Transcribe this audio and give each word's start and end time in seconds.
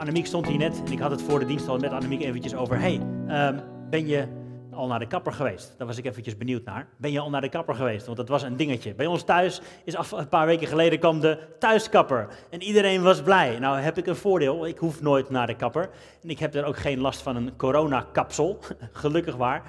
Annemiek 0.00 0.26
stond 0.26 0.46
hier 0.46 0.58
net 0.58 0.82
en 0.86 0.92
ik 0.92 0.98
had 0.98 1.10
het 1.10 1.22
voor 1.22 1.38
de 1.38 1.46
dienst 1.46 1.68
al 1.68 1.78
met 1.78 1.90
Annemiek 1.90 2.22
eventjes 2.22 2.54
over. 2.54 2.78
hey, 2.78 3.00
ehm, 3.28 3.58
ben 3.90 4.06
je 4.06 4.26
al 4.70 4.86
naar 4.86 4.98
de 4.98 5.06
kapper 5.06 5.32
geweest? 5.32 5.74
Daar 5.78 5.86
was 5.86 5.98
ik 5.98 6.04
eventjes 6.04 6.36
benieuwd 6.36 6.64
naar. 6.64 6.88
Ben 6.96 7.12
je 7.12 7.20
al 7.20 7.30
naar 7.30 7.40
de 7.40 7.48
kapper 7.48 7.74
geweest? 7.74 8.04
Want 8.04 8.16
dat 8.16 8.28
was 8.28 8.42
een 8.42 8.56
dingetje. 8.56 8.94
Bij 8.94 9.06
ons 9.06 9.22
thuis 9.22 9.60
is 9.84 9.96
af, 9.96 10.12
een 10.12 10.28
paar 10.28 10.46
weken 10.46 10.66
geleden 10.66 10.98
kwam 10.98 11.20
de 11.20 11.38
thuiskapper. 11.58 12.28
En 12.50 12.62
iedereen 12.62 13.02
was 13.02 13.22
blij. 13.22 13.58
Nou 13.58 13.78
heb 13.78 13.98
ik 13.98 14.06
een 14.06 14.16
voordeel. 14.16 14.66
Ik 14.66 14.78
hoef 14.78 15.02
nooit 15.02 15.30
naar 15.30 15.46
de 15.46 15.56
kapper. 15.56 15.90
En 16.22 16.30
ik 16.30 16.38
heb 16.38 16.54
er 16.54 16.64
ook 16.64 16.76
geen 16.76 17.00
last 17.00 17.22
van 17.22 17.36
een 17.36 17.56
coronakapsel. 17.56 18.58
Gelukkig 18.92 19.36
waar. 19.36 19.62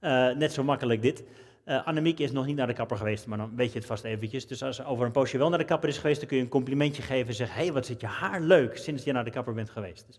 Eh, 0.00 0.30
net 0.30 0.52
zo 0.52 0.62
makkelijk 0.62 1.02
dit. 1.02 1.24
Uh, 1.68 1.86
Annemiek 1.86 2.18
is 2.18 2.32
nog 2.32 2.46
niet 2.46 2.56
naar 2.56 2.66
de 2.66 2.72
kapper 2.72 2.96
geweest, 2.96 3.26
maar 3.26 3.38
dan 3.38 3.56
weet 3.56 3.72
je 3.72 3.78
het 3.78 3.86
vast 3.86 4.04
eventjes. 4.04 4.46
Dus 4.46 4.62
als 4.62 4.76
ze 4.76 4.84
over 4.84 5.06
een 5.06 5.12
poosje 5.12 5.38
wel 5.38 5.48
naar 5.48 5.58
de 5.58 5.64
kapper 5.64 5.88
is 5.88 5.98
geweest, 5.98 6.18
dan 6.18 6.28
kun 6.28 6.36
je 6.36 6.42
een 6.42 6.48
complimentje 6.48 7.02
geven 7.02 7.28
en 7.28 7.34
zeggen: 7.34 7.56
hey, 7.56 7.72
wat 7.72 7.86
zit 7.86 8.00
je 8.00 8.06
haar 8.06 8.40
leuk 8.40 8.76
sinds 8.76 9.04
je 9.04 9.12
naar 9.12 9.24
de 9.24 9.30
kapper 9.30 9.54
bent 9.54 9.70
geweest. 9.70 10.06
Dus 10.06 10.18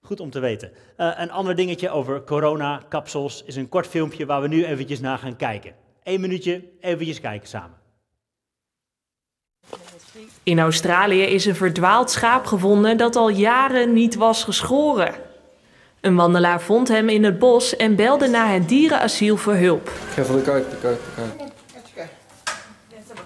goed 0.00 0.20
om 0.20 0.30
te 0.30 0.40
weten. 0.40 0.72
Uh, 0.96 1.12
een 1.16 1.30
ander 1.30 1.54
dingetje 1.54 1.90
over 1.90 2.24
corona-kapsels 2.24 3.42
is 3.44 3.56
een 3.56 3.68
kort 3.68 3.86
filmpje 3.86 4.26
waar 4.26 4.40
we 4.40 4.48
nu 4.48 4.64
eventjes 4.64 5.00
naar 5.00 5.18
gaan 5.18 5.36
kijken. 5.36 5.74
Eén 6.02 6.20
minuutje, 6.20 6.64
eventjes 6.80 7.20
kijken 7.20 7.48
samen. 7.48 7.76
In 10.42 10.58
Australië 10.58 11.22
is 11.22 11.44
een 11.44 11.54
verdwaald 11.54 12.10
schaap 12.10 12.46
gevonden 12.46 12.96
dat 12.96 13.16
al 13.16 13.28
jaren 13.28 13.92
niet 13.92 14.14
was 14.14 14.44
geschoren. 14.44 15.14
Een 16.00 16.16
wandelaar 16.16 16.60
vond 16.60 16.88
hem 16.88 17.08
in 17.08 17.24
het 17.24 17.38
bos 17.38 17.76
en 17.76 17.96
belde 17.96 18.28
naar 18.28 18.52
het 18.52 18.68
dierenasiel 18.68 19.36
voor 19.36 19.54
hulp. 19.54 19.90
Even 20.18 20.36
de 20.36 20.42
kijk, 20.42 20.70
de 20.70 20.76
kijk, 20.76 20.98
de 21.04 21.10
kijk. 21.94 22.10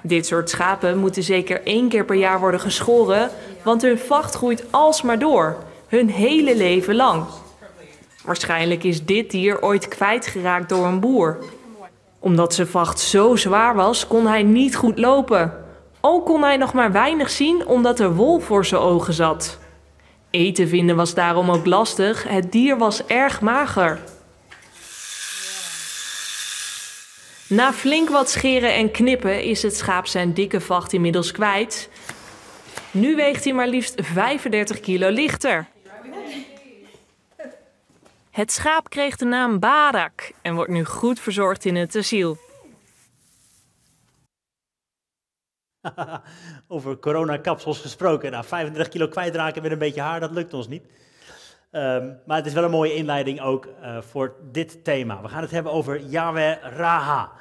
Dit 0.03 0.27
soort 0.27 0.51
schapen 0.51 0.99
moeten 0.99 1.23
zeker 1.23 1.63
één 1.65 1.89
keer 1.89 2.05
per 2.05 2.17
jaar 2.17 2.41
worden 2.41 2.61
geschoren, 2.61 3.31
want 3.63 3.83
hun 3.83 3.99
vacht 3.99 4.35
groeit 4.35 4.65
alsmaar 4.71 5.19
door, 5.19 5.57
hun 5.89 6.09
hele 6.09 6.57
leven 6.57 6.95
lang. 6.95 7.25
Waarschijnlijk 8.25 8.85
is 8.85 9.05
dit 9.05 9.31
dier 9.31 9.63
ooit 9.63 9.89
kwijtgeraakt 9.89 10.69
door 10.69 10.87
een 10.87 11.01
boer. 11.01 11.39
Omdat 12.19 12.55
zijn 12.55 12.67
vacht 12.67 13.01
zo 13.01 13.37
zwaar 13.37 13.75
was, 13.75 14.07
kon 14.07 14.27
hij 14.27 14.43
niet 14.43 14.77
goed 14.77 14.99
lopen. 14.99 15.53
Ook 16.01 16.27
kon 16.27 16.43
hij 16.43 16.57
nog 16.57 16.73
maar 16.73 16.93
weinig 16.93 17.31
zien 17.31 17.67
omdat 17.67 18.01
er 18.01 18.15
wol 18.15 18.39
voor 18.39 18.65
zijn 18.65 18.81
ogen 18.81 19.13
zat. 19.13 19.59
Eten 20.33 20.69
vinden 20.69 20.97
was 20.97 21.15
daarom 21.15 21.51
ook 21.51 21.67
lastig. 21.67 22.29
Het 22.29 22.53
dier 22.53 22.79
was 22.79 23.07
erg 23.07 23.41
mager. 23.41 24.01
Na 27.47 27.73
flink 27.73 28.09
wat 28.09 28.31
scheren 28.31 28.75
en 28.75 28.91
knippen 28.91 29.43
is 29.43 29.63
het 29.63 29.77
schaap 29.77 30.07
zijn 30.07 30.35
dikke 30.35 30.61
vacht 30.61 30.93
inmiddels 30.93 31.33
kwijt. 31.33 31.89
Nu 32.91 33.17
weegt 33.17 33.45
hij 33.45 33.53
maar 33.53 33.69
liefst 33.69 33.95
35 33.97 34.81
kilo 34.81 35.09
lichter. 35.09 35.67
Het 38.31 38.53
schaap 38.53 38.91
kreeg 38.91 39.17
de 39.17 39.25
naam 39.25 39.59
Barak 39.59 40.31
en 40.43 40.55
wordt 40.55 40.71
nu 40.71 40.85
goed 40.85 41.21
verzorgd 41.21 41.65
in 41.65 41.77
het 41.77 41.97
asiel. 41.97 42.39
Over 46.69 46.99
coronakapsels 46.99 47.81
gesproken. 47.81 48.31
Nou, 48.31 48.45
35 48.45 48.93
kilo 48.93 49.09
kwijtraken 49.09 49.63
met 49.63 49.73
een 49.73 49.79
beetje 49.79 50.01
haar, 50.01 50.21
dat 50.21 50.31
lukt 50.31 50.55
ons 50.55 50.69
niet. 50.69 50.85
Um, 51.75 52.19
maar 52.27 52.37
het 52.37 52.47
is 52.47 52.53
wel 52.53 52.65
een 52.65 52.71
mooie 52.71 52.95
inleiding 52.95 53.41
ook 53.41 53.67
uh, 53.67 54.01
voor 54.01 54.35
dit 54.51 54.85
thema. 54.85 55.23
We 55.23 55.29
gaan 55.29 55.43
het 55.43 55.51
hebben 55.51 55.73
over 55.73 56.01
Yahweh 56.01 56.57
Raha. 56.63 57.33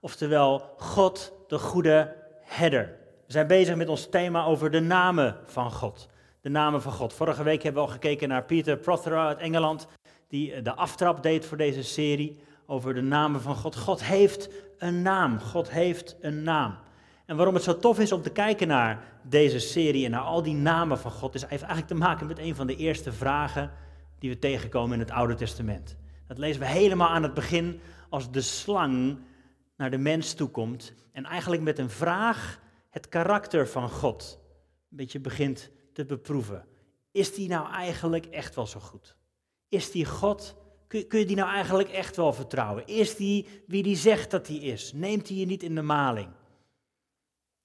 Oftewel, 0.00 0.74
God, 0.76 1.32
de 1.48 1.58
goede 1.58 2.16
herder. 2.42 2.98
We 3.26 3.32
zijn 3.32 3.46
bezig 3.46 3.76
met 3.76 3.88
ons 3.88 4.08
thema 4.08 4.44
over 4.44 4.70
de 4.70 4.80
namen 4.80 5.36
van 5.46 5.70
God. 5.72 6.08
De 6.40 6.48
namen 6.48 6.82
van 6.82 6.92
God. 6.92 7.12
Vorige 7.12 7.42
week 7.42 7.62
hebben 7.62 7.82
we 7.82 7.88
al 7.88 7.94
gekeken 7.94 8.28
naar 8.28 8.44
Peter 8.44 8.76
Prothero 8.76 9.26
uit 9.26 9.38
Engeland. 9.38 9.86
Die 10.28 10.52
eh, 10.52 10.64
de 10.64 10.74
aftrap 10.74 11.22
deed 11.22 11.46
voor 11.46 11.56
deze 11.56 11.82
serie 11.82 12.42
over 12.66 12.94
de 12.94 13.02
namen 13.02 13.40
van 13.40 13.56
God. 13.56 13.76
God 13.76 14.04
heeft 14.04 14.50
een 14.78 15.02
naam. 15.02 15.40
God 15.40 15.70
heeft 15.70 16.16
een 16.20 16.42
naam. 16.42 16.78
En 17.30 17.36
waarom 17.36 17.54
het 17.54 17.64
zo 17.64 17.76
tof 17.76 17.98
is 17.98 18.12
om 18.12 18.22
te 18.22 18.30
kijken 18.30 18.68
naar 18.68 19.04
deze 19.22 19.58
serie 19.58 20.04
en 20.04 20.10
naar 20.10 20.20
al 20.20 20.42
die 20.42 20.54
namen 20.54 20.98
van 20.98 21.10
God, 21.10 21.34
is, 21.34 21.42
eigenlijk 21.42 21.86
te 21.86 21.94
maken 21.94 22.26
met 22.26 22.38
een 22.38 22.54
van 22.54 22.66
de 22.66 22.76
eerste 22.76 23.12
vragen 23.12 23.70
die 24.18 24.30
we 24.30 24.38
tegenkomen 24.38 24.92
in 24.92 24.98
het 24.98 25.10
Oude 25.10 25.34
Testament. 25.34 25.96
Dat 26.26 26.38
lezen 26.38 26.60
we 26.60 26.66
helemaal 26.66 27.08
aan 27.08 27.22
het 27.22 27.34
begin 27.34 27.80
als 28.08 28.30
de 28.30 28.40
slang 28.40 29.18
naar 29.76 29.90
de 29.90 29.98
mens 29.98 30.34
toekomt 30.34 30.92
en 31.12 31.24
eigenlijk 31.24 31.62
met 31.62 31.78
een 31.78 31.90
vraag 31.90 32.60
het 32.88 33.08
karakter 33.08 33.68
van 33.68 33.90
God 33.90 34.38
een 34.90 34.96
beetje 34.96 35.20
begint 35.20 35.70
te 35.92 36.04
beproeven. 36.04 36.64
Is 37.12 37.34
die 37.34 37.48
nou 37.48 37.72
eigenlijk 37.72 38.26
echt 38.26 38.54
wel 38.54 38.66
zo 38.66 38.80
goed? 38.80 39.16
Is 39.68 39.90
die 39.90 40.04
God, 40.04 40.56
kun, 40.86 41.06
kun 41.06 41.18
je 41.18 41.26
die 41.26 41.36
nou 41.36 41.50
eigenlijk 41.50 41.88
echt 41.88 42.16
wel 42.16 42.32
vertrouwen? 42.32 42.86
Is 42.86 43.16
die 43.16 43.46
wie 43.66 43.82
die 43.82 43.96
zegt 43.96 44.30
dat 44.30 44.46
hij 44.46 44.56
is? 44.56 44.92
Neemt 44.92 45.28
hij 45.28 45.36
je 45.36 45.46
niet 45.46 45.62
in 45.62 45.74
de 45.74 45.82
maling? 45.82 46.38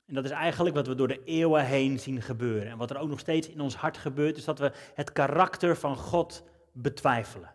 En 0.05 0.13
dat 0.13 0.25
is 0.25 0.31
eigenlijk 0.31 0.75
wat 0.75 0.87
we 0.87 0.95
door 0.95 1.07
de 1.07 1.23
eeuwen 1.23 1.65
heen 1.65 1.99
zien 1.99 2.21
gebeuren. 2.21 2.71
En 2.71 2.77
wat 2.77 2.89
er 2.89 2.97
ook 2.97 3.09
nog 3.09 3.19
steeds 3.19 3.49
in 3.49 3.61
ons 3.61 3.75
hart 3.75 3.97
gebeurt, 3.97 4.37
is 4.37 4.45
dat 4.45 4.59
we 4.59 4.71
het 4.93 5.11
karakter 5.11 5.77
van 5.77 5.97
God 5.97 6.43
betwijfelen. 6.71 7.53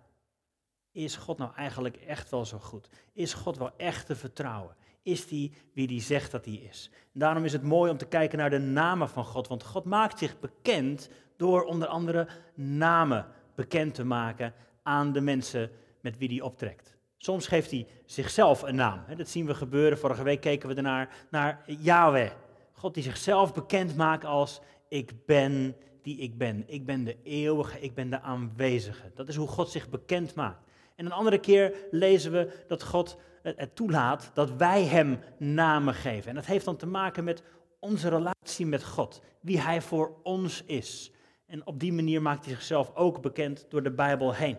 Is 0.92 1.16
God 1.16 1.38
nou 1.38 1.54
eigenlijk 1.54 1.96
echt 1.96 2.30
wel 2.30 2.44
zo 2.44 2.58
goed? 2.58 2.88
Is 3.12 3.34
God 3.34 3.58
wel 3.58 3.70
echt 3.76 4.06
te 4.06 4.16
vertrouwen? 4.16 4.74
Is 5.02 5.26
die 5.26 5.52
wie 5.74 5.86
die 5.86 6.00
zegt 6.00 6.30
dat 6.30 6.44
hij 6.44 6.54
is? 6.54 6.90
Daarom 7.12 7.44
is 7.44 7.52
het 7.52 7.62
mooi 7.62 7.90
om 7.90 7.96
te 7.96 8.06
kijken 8.06 8.38
naar 8.38 8.50
de 8.50 8.58
namen 8.58 9.08
van 9.08 9.24
God. 9.24 9.48
Want 9.48 9.64
God 9.64 9.84
maakt 9.84 10.18
zich 10.18 10.40
bekend 10.40 11.10
door 11.36 11.64
onder 11.64 11.88
andere 11.88 12.28
namen 12.54 13.26
bekend 13.54 13.94
te 13.94 14.04
maken 14.04 14.54
aan 14.82 15.12
de 15.12 15.20
mensen 15.20 15.70
met 16.00 16.18
wie 16.18 16.28
hij 16.28 16.40
optrekt. 16.40 16.98
Soms 17.22 17.46
geeft 17.46 17.70
hij 17.70 17.86
zichzelf 18.04 18.62
een 18.62 18.74
naam. 18.74 19.04
Dat 19.16 19.28
zien 19.28 19.46
we 19.46 19.54
gebeuren. 19.54 19.98
Vorige 19.98 20.22
week 20.22 20.40
keken 20.40 20.68
we 20.68 20.74
ernaar 20.74 21.26
naar 21.30 21.62
Yahweh. 21.66 22.30
God 22.72 22.94
die 22.94 23.02
zichzelf 23.02 23.54
bekend 23.54 23.96
maakt 23.96 24.24
als 24.24 24.60
ik 24.88 25.26
ben 25.26 25.76
die 26.02 26.18
ik 26.18 26.38
ben. 26.38 26.64
Ik 26.66 26.86
ben 26.86 27.04
de 27.04 27.16
eeuwige, 27.22 27.80
ik 27.80 27.94
ben 27.94 28.10
de 28.10 28.20
aanwezige. 28.20 29.10
Dat 29.14 29.28
is 29.28 29.36
hoe 29.36 29.48
God 29.48 29.70
zich 29.70 29.88
bekend 29.88 30.34
maakt. 30.34 30.66
En 30.96 31.06
een 31.06 31.12
andere 31.12 31.38
keer 31.38 31.74
lezen 31.90 32.32
we 32.32 32.64
dat 32.68 32.82
God 32.82 33.16
het 33.42 33.76
toelaat 33.76 34.30
dat 34.34 34.50
wij 34.50 34.84
hem 34.84 35.18
namen 35.38 35.94
geven. 35.94 36.28
En 36.28 36.34
dat 36.34 36.46
heeft 36.46 36.64
dan 36.64 36.76
te 36.76 36.86
maken 36.86 37.24
met 37.24 37.42
onze 37.78 38.08
relatie 38.08 38.66
met 38.66 38.84
God, 38.84 39.22
wie 39.40 39.60
hij 39.60 39.82
voor 39.82 40.16
ons 40.22 40.62
is. 40.64 41.12
En 41.46 41.66
op 41.66 41.80
die 41.80 41.92
manier 41.92 42.22
maakt 42.22 42.44
hij 42.44 42.54
zichzelf 42.54 42.94
ook 42.94 43.20
bekend 43.20 43.66
door 43.68 43.82
de 43.82 43.92
Bijbel 43.92 44.34
heen. 44.34 44.56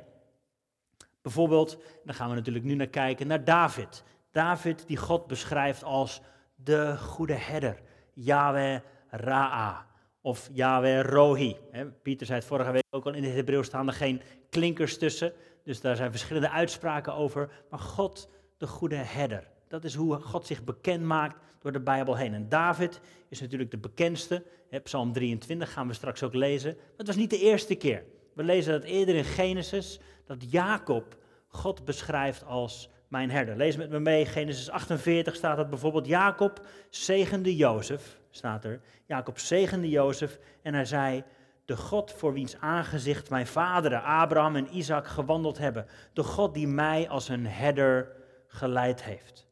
Bijvoorbeeld, 1.22 1.78
daar 2.04 2.16
gaan 2.16 2.30
we 2.30 2.36
natuurlijk 2.36 2.66
nu 2.66 2.76
naar 2.76 2.88
kijken, 2.88 3.28
naar 3.28 3.44
David. 3.44 4.04
David 4.32 4.88
die 4.88 4.98
God 4.98 5.28
beschrijft 5.28 5.84
als 5.84 6.22
de 6.56 6.98
goede 6.98 7.34
herder. 7.34 7.80
Yahweh 8.14 8.80
Ra'a 9.10 9.86
of 10.22 10.50
Yahweh 10.52 11.02
Rohi. 11.02 11.56
Pieter 12.02 12.26
zei 12.26 12.40
het 12.40 12.48
vorige 12.48 12.72
week 12.72 12.84
ook 12.90 13.06
al, 13.06 13.14
in 13.14 13.24
het 13.24 13.34
Hebreeuws 13.34 13.66
staan 13.66 13.88
er 13.88 13.94
geen 13.94 14.22
klinkers 14.50 14.98
tussen. 14.98 15.34
Dus 15.64 15.82
daar 15.82 15.96
zijn 15.96 16.12
verschillende 16.12 16.50
uitspraken 16.50 17.14
over. 17.14 17.50
Maar 17.70 17.80
God, 17.80 18.30
de 18.58 18.68
goede 18.68 18.96
herder. 18.96 19.48
Dat 19.68 19.84
is 19.84 19.96
hoe 19.96 20.16
God 20.16 20.46
zich 20.46 20.64
bekend 20.64 21.04
maakt 21.04 21.36
door 21.60 21.72
de 21.72 21.80
Bijbel 21.80 22.16
heen. 22.16 22.34
En 22.34 22.50
David 22.50 23.00
is 23.30 23.42
natuurlijk 23.42 23.72
de 23.72 23.78
bekendste. 23.78 24.44
Psalm 24.84 25.14
23 25.14 25.74
gaan 25.74 25.88
we 25.88 25.94
straks 25.94 26.24
ook 26.24 26.34
lezen. 26.34 26.74
Maar 26.74 26.98
het 26.98 27.08
was 27.08 27.16
niet 27.16 27.30
de 27.30 27.40
eerste 27.40 27.76
keer. 27.76 28.04
We 28.34 28.44
lezen 28.44 28.74
dat 28.74 28.84
eerder 28.84 29.16
in 29.16 29.24
Genesis, 29.24 30.00
dat 30.26 30.52
Jacob 30.52 31.18
God 31.48 31.86
beschrijft 31.86 32.46
als 32.46 32.90
mijn 33.08 33.32
herder. 33.32 33.56
Lees 33.56 33.76
met 33.76 33.90
me 33.90 34.00
mee, 34.00 34.26
Genesis 34.26 34.70
48 34.70 35.36
staat 35.36 35.58
dat 35.58 35.70
bijvoorbeeld. 35.70 36.08
Jacob 36.08 36.66
zegende 36.90 37.56
Jozef, 37.56 38.20
staat 38.30 38.64
er. 38.64 38.82
Jacob 39.06 39.40
zegende 39.40 39.90
Jozef 39.90 40.40
en 40.62 40.74
hij 40.74 40.86
zei, 40.86 41.24
de 41.66 41.78
God 41.78 42.12
voor 42.12 42.34
wiens 42.34 42.58
aangezicht 42.58 43.30
mijn 43.30 43.48
vaderen 43.48 44.04
Abraham 44.04 44.56
en 44.56 44.78
Isaac 44.78 45.08
gewandeld 45.08 45.58
hebben. 45.58 45.86
De 46.14 46.24
God 46.24 46.54
die 46.54 46.68
mij 46.68 47.10
als 47.10 47.30
een 47.30 47.48
herder 47.48 48.12
geleid 48.48 49.04
heeft. 49.04 49.48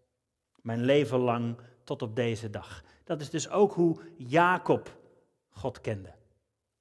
Mijn 0.61 0.81
leven 0.81 1.19
lang 1.19 1.57
tot 1.83 2.01
op 2.01 2.15
deze 2.15 2.49
dag. 2.49 2.83
Dat 3.03 3.21
is 3.21 3.29
dus 3.29 3.49
ook 3.49 3.73
hoe 3.73 4.01
Jacob 4.17 4.97
God 5.49 5.81
kende. 5.81 6.13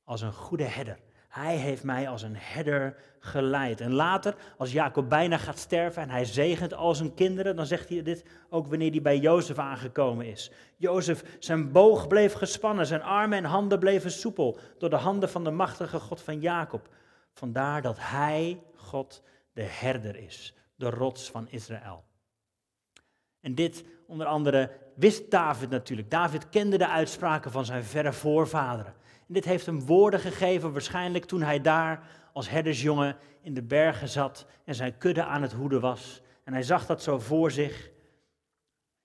Als 0.04 0.20
een 0.20 0.32
goede 0.32 0.64
herder. 0.64 0.98
Hij 1.28 1.56
heeft 1.56 1.84
mij 1.84 2.08
als 2.08 2.22
een 2.22 2.36
herder 2.36 2.96
geleid. 3.19 3.80
En 3.80 3.92
later, 3.92 4.34
als 4.56 4.72
Jacob 4.72 5.08
bijna 5.08 5.38
gaat 5.38 5.58
sterven 5.58 6.02
en 6.02 6.10
hij 6.10 6.25
zegent 6.25 6.75
al 6.75 6.94
zijn 6.94 7.14
kinderen, 7.14 7.56
dan 7.56 7.66
zegt 7.66 7.88
hij 7.88 8.02
dit 8.02 8.25
ook 8.50 8.66
wanneer 8.66 8.90
hij 8.90 9.02
bij 9.02 9.19
Jozef 9.19 9.58
aangekomen 9.58 10.26
is. 10.26 10.50
Jozef, 10.76 11.25
zijn 11.38 11.72
boog 11.72 12.06
bleef 12.06 12.32
gespannen, 12.32 12.86
zijn 12.86 13.02
armen 13.02 13.38
en 13.38 13.44
handen 13.44 13.78
bleven 13.78 14.10
soepel 14.10 14.58
door 14.78 14.90
de 14.90 14.96
handen 14.96 15.28
van 15.28 15.44
de 15.44 15.50
machtige 15.50 16.00
God 16.00 16.20
van 16.20 16.40
Jacob. 16.40 16.88
Vandaar 17.32 17.82
dat 17.82 17.96
hij, 18.00 18.62
God, 18.76 19.22
de 19.52 19.62
herder 19.62 20.16
is, 20.16 20.54
de 20.76 20.90
rots 20.90 21.30
van 21.30 21.48
Israël. 21.48 22.04
En 23.40 23.54
dit 23.54 23.84
onder 24.06 24.26
andere 24.26 24.70
wist 24.94 25.30
David 25.30 25.70
natuurlijk. 25.70 26.10
David 26.10 26.48
kende 26.48 26.78
de 26.78 26.88
uitspraken 26.88 27.50
van 27.50 27.64
zijn 27.64 27.84
verre 27.84 28.12
voorvaderen. 28.12 28.94
En 29.28 29.34
dit 29.34 29.44
heeft 29.44 29.66
hem 29.66 29.86
woorden 29.86 30.20
gegeven, 30.20 30.72
waarschijnlijk 30.72 31.25
toen 31.25 31.42
hij 31.42 31.60
daar 31.60 32.06
als 32.32 32.50
herdersjongen 32.50 33.16
in 33.42 33.54
de 33.54 33.62
bergen 33.62 34.08
zat 34.08 34.46
en 34.64 34.75
zijn 34.75 34.98
kudde 34.98 35.25
aan 35.25 35.42
het 35.42 35.52
hoeden 35.52 35.80
was. 35.80 36.22
En 36.44 36.52
hij 36.52 36.62
zag 36.62 36.86
dat 36.86 37.02
zo 37.02 37.19
voor 37.19 37.50
zich. 37.50 37.90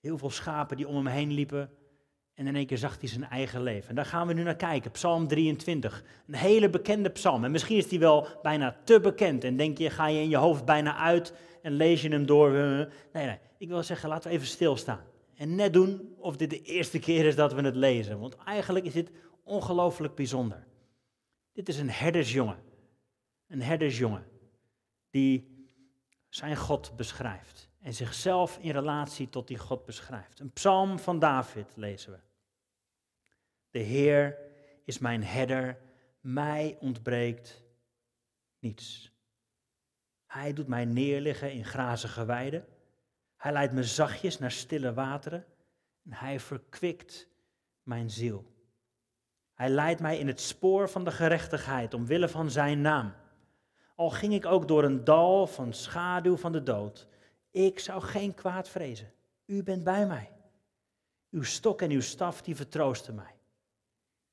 Heel 0.00 0.18
veel 0.18 0.30
schapen 0.30 0.76
die 0.76 0.88
om 0.88 0.94
hem 0.94 1.06
heen 1.06 1.32
liepen. 1.32 1.70
En 2.34 2.46
in 2.46 2.56
één 2.56 2.66
keer 2.66 2.78
zag 2.78 3.00
hij 3.00 3.08
zijn 3.08 3.24
eigen 3.24 3.62
leven. 3.62 3.88
En 3.88 3.94
daar 3.94 4.04
gaan 4.04 4.26
we 4.26 4.32
nu 4.32 4.42
naar 4.42 4.56
kijken. 4.56 4.90
Psalm 4.90 5.28
23. 5.28 6.04
Een 6.26 6.34
hele 6.34 6.70
bekende 6.70 7.08
psalm. 7.08 7.44
En 7.44 7.50
misschien 7.50 7.76
is 7.76 7.88
die 7.88 7.98
wel 7.98 8.26
bijna 8.42 8.76
te 8.84 9.00
bekend. 9.00 9.44
En 9.44 9.56
denk 9.56 9.78
je, 9.78 9.90
ga 9.90 10.06
je 10.06 10.20
in 10.20 10.28
je 10.28 10.36
hoofd 10.36 10.64
bijna 10.64 10.96
uit 10.96 11.32
en 11.62 11.72
lees 11.72 12.02
je 12.02 12.08
hem 12.08 12.26
door. 12.26 12.50
Nee, 12.50 13.26
nee. 13.26 13.38
Ik 13.58 13.68
wil 13.68 13.82
zeggen, 13.82 14.08
laten 14.08 14.30
we 14.30 14.36
even 14.36 14.48
stilstaan. 14.48 15.00
En 15.36 15.54
net 15.54 15.72
doen 15.72 16.14
of 16.18 16.36
dit 16.36 16.50
de 16.50 16.62
eerste 16.62 16.98
keer 16.98 17.24
is 17.24 17.36
dat 17.36 17.52
we 17.52 17.62
het 17.62 17.76
lezen. 17.76 18.18
Want 18.18 18.36
eigenlijk 18.44 18.84
is 18.84 18.92
dit 18.92 19.10
ongelooflijk 19.44 20.14
bijzonder. 20.14 20.66
Dit 21.52 21.68
is 21.68 21.78
een 21.78 21.90
herdersjongen. 21.90 22.62
Een 23.46 23.62
herdersjongen 23.62 24.26
die 25.10 25.54
zijn 26.28 26.56
God 26.56 26.96
beschrijft 26.96 27.68
en 27.80 27.94
zichzelf 27.94 28.58
in 28.58 28.70
relatie 28.70 29.28
tot 29.28 29.48
die 29.48 29.58
God 29.58 29.84
beschrijft. 29.84 30.40
Een 30.40 30.52
psalm 30.52 30.98
van 30.98 31.18
David 31.18 31.66
lezen 31.74 32.12
we. 32.12 32.18
De 33.70 33.78
Heer 33.78 34.38
is 34.84 34.98
mijn 34.98 35.24
herder, 35.24 35.78
mij 36.20 36.76
ontbreekt 36.80 37.62
niets. 38.58 39.12
Hij 40.26 40.52
doet 40.52 40.66
mij 40.66 40.84
neerliggen 40.84 41.52
in 41.52 41.64
grazige 41.64 42.24
weiden. 42.24 42.66
Hij 43.36 43.52
leidt 43.52 43.72
me 43.72 43.84
zachtjes 43.84 44.38
naar 44.38 44.50
stille 44.50 44.94
wateren 44.94 45.44
en 46.04 46.12
hij 46.12 46.40
verkwikt 46.40 47.28
mijn 47.82 48.10
ziel. 48.10 48.53
Hij 49.54 49.68
leidt 49.68 50.00
mij 50.00 50.18
in 50.18 50.26
het 50.26 50.40
spoor 50.40 50.88
van 50.88 51.04
de 51.04 51.10
gerechtigheid 51.10 51.94
omwille 51.94 52.28
van 52.28 52.50
zijn 52.50 52.80
naam. 52.80 53.12
Al 53.94 54.10
ging 54.10 54.34
ik 54.34 54.46
ook 54.46 54.68
door 54.68 54.84
een 54.84 55.04
dal 55.04 55.46
van 55.46 55.72
schaduw 55.72 56.36
van 56.36 56.52
de 56.52 56.62
dood, 56.62 57.06
ik 57.50 57.78
zou 57.78 58.02
geen 58.02 58.34
kwaad 58.34 58.68
vrezen. 58.68 59.12
U 59.46 59.62
bent 59.62 59.84
bij 59.84 60.06
mij. 60.06 60.30
Uw 61.30 61.42
stok 61.42 61.82
en 61.82 61.90
uw 61.90 62.00
staf 62.00 62.42
die 62.42 62.56
vertroosten 62.56 63.14
mij. 63.14 63.34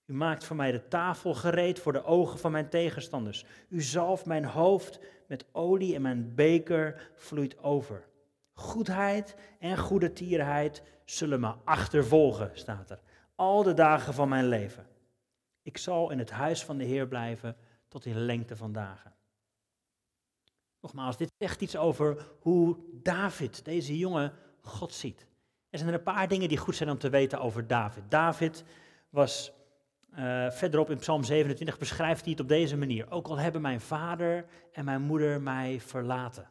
U 0.06 0.14
maakt 0.14 0.44
voor 0.44 0.56
mij 0.56 0.72
de 0.72 0.88
tafel 0.88 1.34
gereed 1.34 1.80
voor 1.80 1.94
de 1.94 2.04
ogen 2.04 2.40
van 2.40 2.52
mijn 2.52 2.70
tegenstanders. 2.70 3.46
U 3.70 3.82
zalft 3.82 4.26
mijn 4.26 4.46
hoofd 4.46 5.00
met 5.28 5.46
olie 5.52 5.96
en 5.96 6.02
mijn 6.02 6.36
beker 6.36 7.12
vloeit 7.16 7.64
over. 7.64 8.08
Goedheid 8.54 9.36
en 9.60 9.78
goede 9.78 10.14
tierheid 10.14 10.84
zullen 11.06 11.40
me 11.40 11.54
achtervolgen, 11.64 12.52
staat 12.54 12.90
er. 12.90 13.00
Al 13.36 13.64
de 13.64 13.74
dagen 13.74 14.14
van 14.14 14.30
mijn 14.30 14.48
leven. 14.48 14.86
Ik 15.62 15.78
zal 15.78 16.12
in 16.12 16.20
het 16.20 16.32
huis 16.32 16.64
van 16.64 16.78
de 16.78 16.84
Heer 16.84 17.08
blijven 17.08 17.56
tot 17.88 18.06
in 18.06 18.18
lengte 18.18 18.56
van 18.56 18.72
dagen. 18.72 19.14
Nogmaals, 20.82 21.18
dit 21.18 21.32
zegt 21.38 21.62
iets 21.62 21.78
over 21.78 22.28
hoe 22.40 22.78
David, 22.92 23.66
deze 23.66 23.98
jongen, 23.98 24.34
God 24.62 24.94
ziet. 24.94 25.26
Er 25.70 25.78
zijn 25.78 25.90
er 25.90 25.98
een 25.98 26.04
paar 26.04 26.28
dingen 26.28 26.50
die 26.50 26.58
goed 26.58 26.76
zijn 26.76 26.90
om 26.90 26.98
te 26.98 27.10
weten 27.10 27.40
over 27.40 27.68
David. 27.68 28.04
David 28.10 28.64
was 29.10 29.52
uh, 30.20 30.50
verderop 30.52 30.90
in 30.90 30.98
Psalm 30.98 31.24
27 31.24 31.78
beschrijft 31.78 32.22
hij 32.22 32.32
het 32.32 32.42
op 32.42 32.48
deze 32.48 32.78
manier. 32.78 33.12
Ook 33.12 33.28
al 33.28 33.38
hebben 33.38 33.62
mijn 33.62 33.82
vader 33.82 34.46
en 34.72 34.86
mijn 34.86 35.02
moeder 35.02 35.42
mij 35.42 35.80
verlaten. 35.80 36.50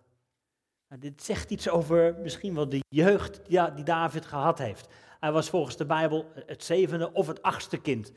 Nou, 0.88 1.00
dit 1.00 1.22
zegt 1.22 1.50
iets 1.50 1.68
over 1.68 2.14
misschien 2.22 2.54
wel 2.54 2.68
de 2.68 2.80
jeugd 2.88 3.40
die 3.46 3.84
David 3.84 4.26
gehad 4.26 4.58
heeft. 4.58 4.88
Hij 5.20 5.32
was 5.32 5.50
volgens 5.50 5.76
de 5.76 5.86
Bijbel 5.86 6.32
het 6.46 6.64
zevende 6.64 7.12
of 7.12 7.26
het 7.26 7.42
achtste 7.42 7.80
kind. 7.80 8.12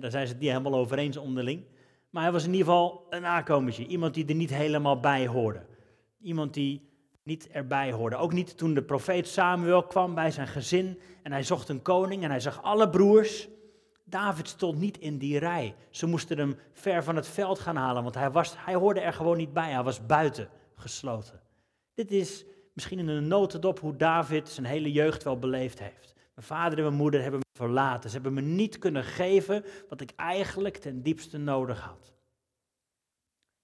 Daar 0.00 0.10
zijn 0.10 0.26
ze 0.26 0.32
het 0.32 0.42
niet 0.42 0.50
helemaal 0.50 0.74
over 0.74 0.98
eens 0.98 1.16
onderling. 1.16 1.64
Maar 2.10 2.22
hij 2.22 2.32
was 2.32 2.44
in 2.44 2.52
ieder 2.52 2.66
geval 2.66 3.06
een 3.10 3.22
nakomertje. 3.22 3.86
Iemand 3.86 4.14
die 4.14 4.26
er 4.26 4.34
niet 4.34 4.50
helemaal 4.50 5.00
bij 5.00 5.26
hoorde. 5.26 5.62
Iemand 6.20 6.54
die 6.54 6.90
niet 7.22 7.48
erbij 7.48 7.92
hoorde. 7.92 8.16
Ook 8.16 8.32
niet 8.32 8.56
toen 8.56 8.74
de 8.74 8.82
profeet 8.82 9.28
Samuel 9.28 9.82
kwam 9.82 10.14
bij 10.14 10.30
zijn 10.30 10.48
gezin 10.48 10.98
en 11.22 11.32
hij 11.32 11.42
zocht 11.42 11.68
een 11.68 11.82
koning 11.82 12.22
en 12.22 12.30
hij 12.30 12.40
zag 12.40 12.62
alle 12.62 12.88
broers. 12.88 13.48
David 14.04 14.48
stond 14.48 14.78
niet 14.78 14.98
in 14.98 15.18
die 15.18 15.38
rij. 15.38 15.74
Ze 15.90 16.06
moesten 16.06 16.38
hem 16.38 16.56
ver 16.72 17.04
van 17.04 17.16
het 17.16 17.28
veld 17.28 17.58
gaan 17.58 17.76
halen, 17.76 18.02
want 18.02 18.14
hij, 18.14 18.30
was, 18.30 18.54
hij 18.56 18.74
hoorde 18.74 19.00
er 19.00 19.12
gewoon 19.12 19.36
niet 19.36 19.52
bij. 19.52 19.70
Hij 19.70 19.82
was 19.82 20.06
buiten 20.06 20.48
gesloten. 20.74 21.40
Dit 21.94 22.10
is 22.10 22.44
misschien 22.72 22.98
in 22.98 23.08
een 23.08 23.28
notendop 23.28 23.80
hoe 23.80 23.96
David 23.96 24.48
zijn 24.48 24.66
hele 24.66 24.92
jeugd 24.92 25.22
wel 25.22 25.38
beleefd 25.38 25.78
heeft. 25.78 26.14
Mijn 26.34 26.46
vader 26.46 26.78
en 26.78 26.84
mijn 26.84 26.96
moeder 26.96 27.22
hebben 27.22 27.40
Ze 28.02 28.08
hebben 28.08 28.34
me 28.34 28.40
niet 28.40 28.78
kunnen 28.78 29.04
geven 29.04 29.64
wat 29.88 30.00
ik 30.00 30.12
eigenlijk 30.16 30.76
ten 30.76 31.02
diepste 31.02 31.38
nodig 31.38 31.80
had. 31.80 32.12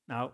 Nou, 0.05 0.31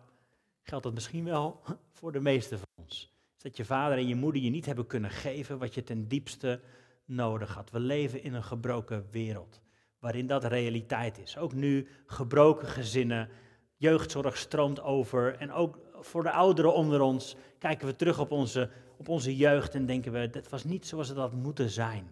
geldt 0.63 0.85
dat 0.85 0.95
misschien 0.95 1.25
wel 1.25 1.61
voor 1.99 2.13
de 2.13 2.21
meesten 2.21 2.59
van 2.59 2.69
ons. 2.75 3.13
Is 3.37 3.43
dat 3.43 3.57
je 3.57 3.65
vader 3.65 3.99
en 3.99 4.09
je 4.09 4.15
moeder 4.15 4.43
je 4.43 4.51
niet 4.51 4.67
hebben 4.67 4.87
kunnen 4.87 5.11
geven 5.11 5.59
wat 5.59 5.75
je 5.75 5.83
ten 5.83 6.09
diepste 6.09 6.61
nodig 7.05 7.55
had. 7.55 7.71
We 7.71 7.81
leven 7.81 8.23
in 8.23 8.35
een 8.35 8.45
gebroken 8.45 9.07
wereld 9.11 9.63
waarin 9.99 10.27
dat 10.27 10.45
realiteit 10.45 11.19
is. 11.19 11.37
Ook 11.37 11.53
nu 11.53 11.89
gebroken 12.07 12.69
gezinnen, 12.69 13.29
jeugdzorg 13.77 14.37
stroomt 14.37 14.81
over 14.81 15.37
en 15.37 15.53
ook 15.53 15.79
voor 16.01 16.23
de 16.23 16.31
ouderen 16.31 16.75
onder 16.75 17.01
ons 17.01 17.37
kijken 17.59 17.87
we 17.87 17.97
terug 17.97 18.19
op 18.19 18.31
onze, 18.31 18.71
op 18.97 19.09
onze 19.09 19.37
jeugd 19.37 19.75
en 19.75 19.87
denken 19.87 20.13
we, 20.13 20.31
dat 20.31 20.49
was 20.49 20.65
niet 20.65 20.87
zoals 20.87 21.09
het 21.09 21.17
had 21.17 21.33
moeten 21.33 21.71
zijn. 21.71 22.11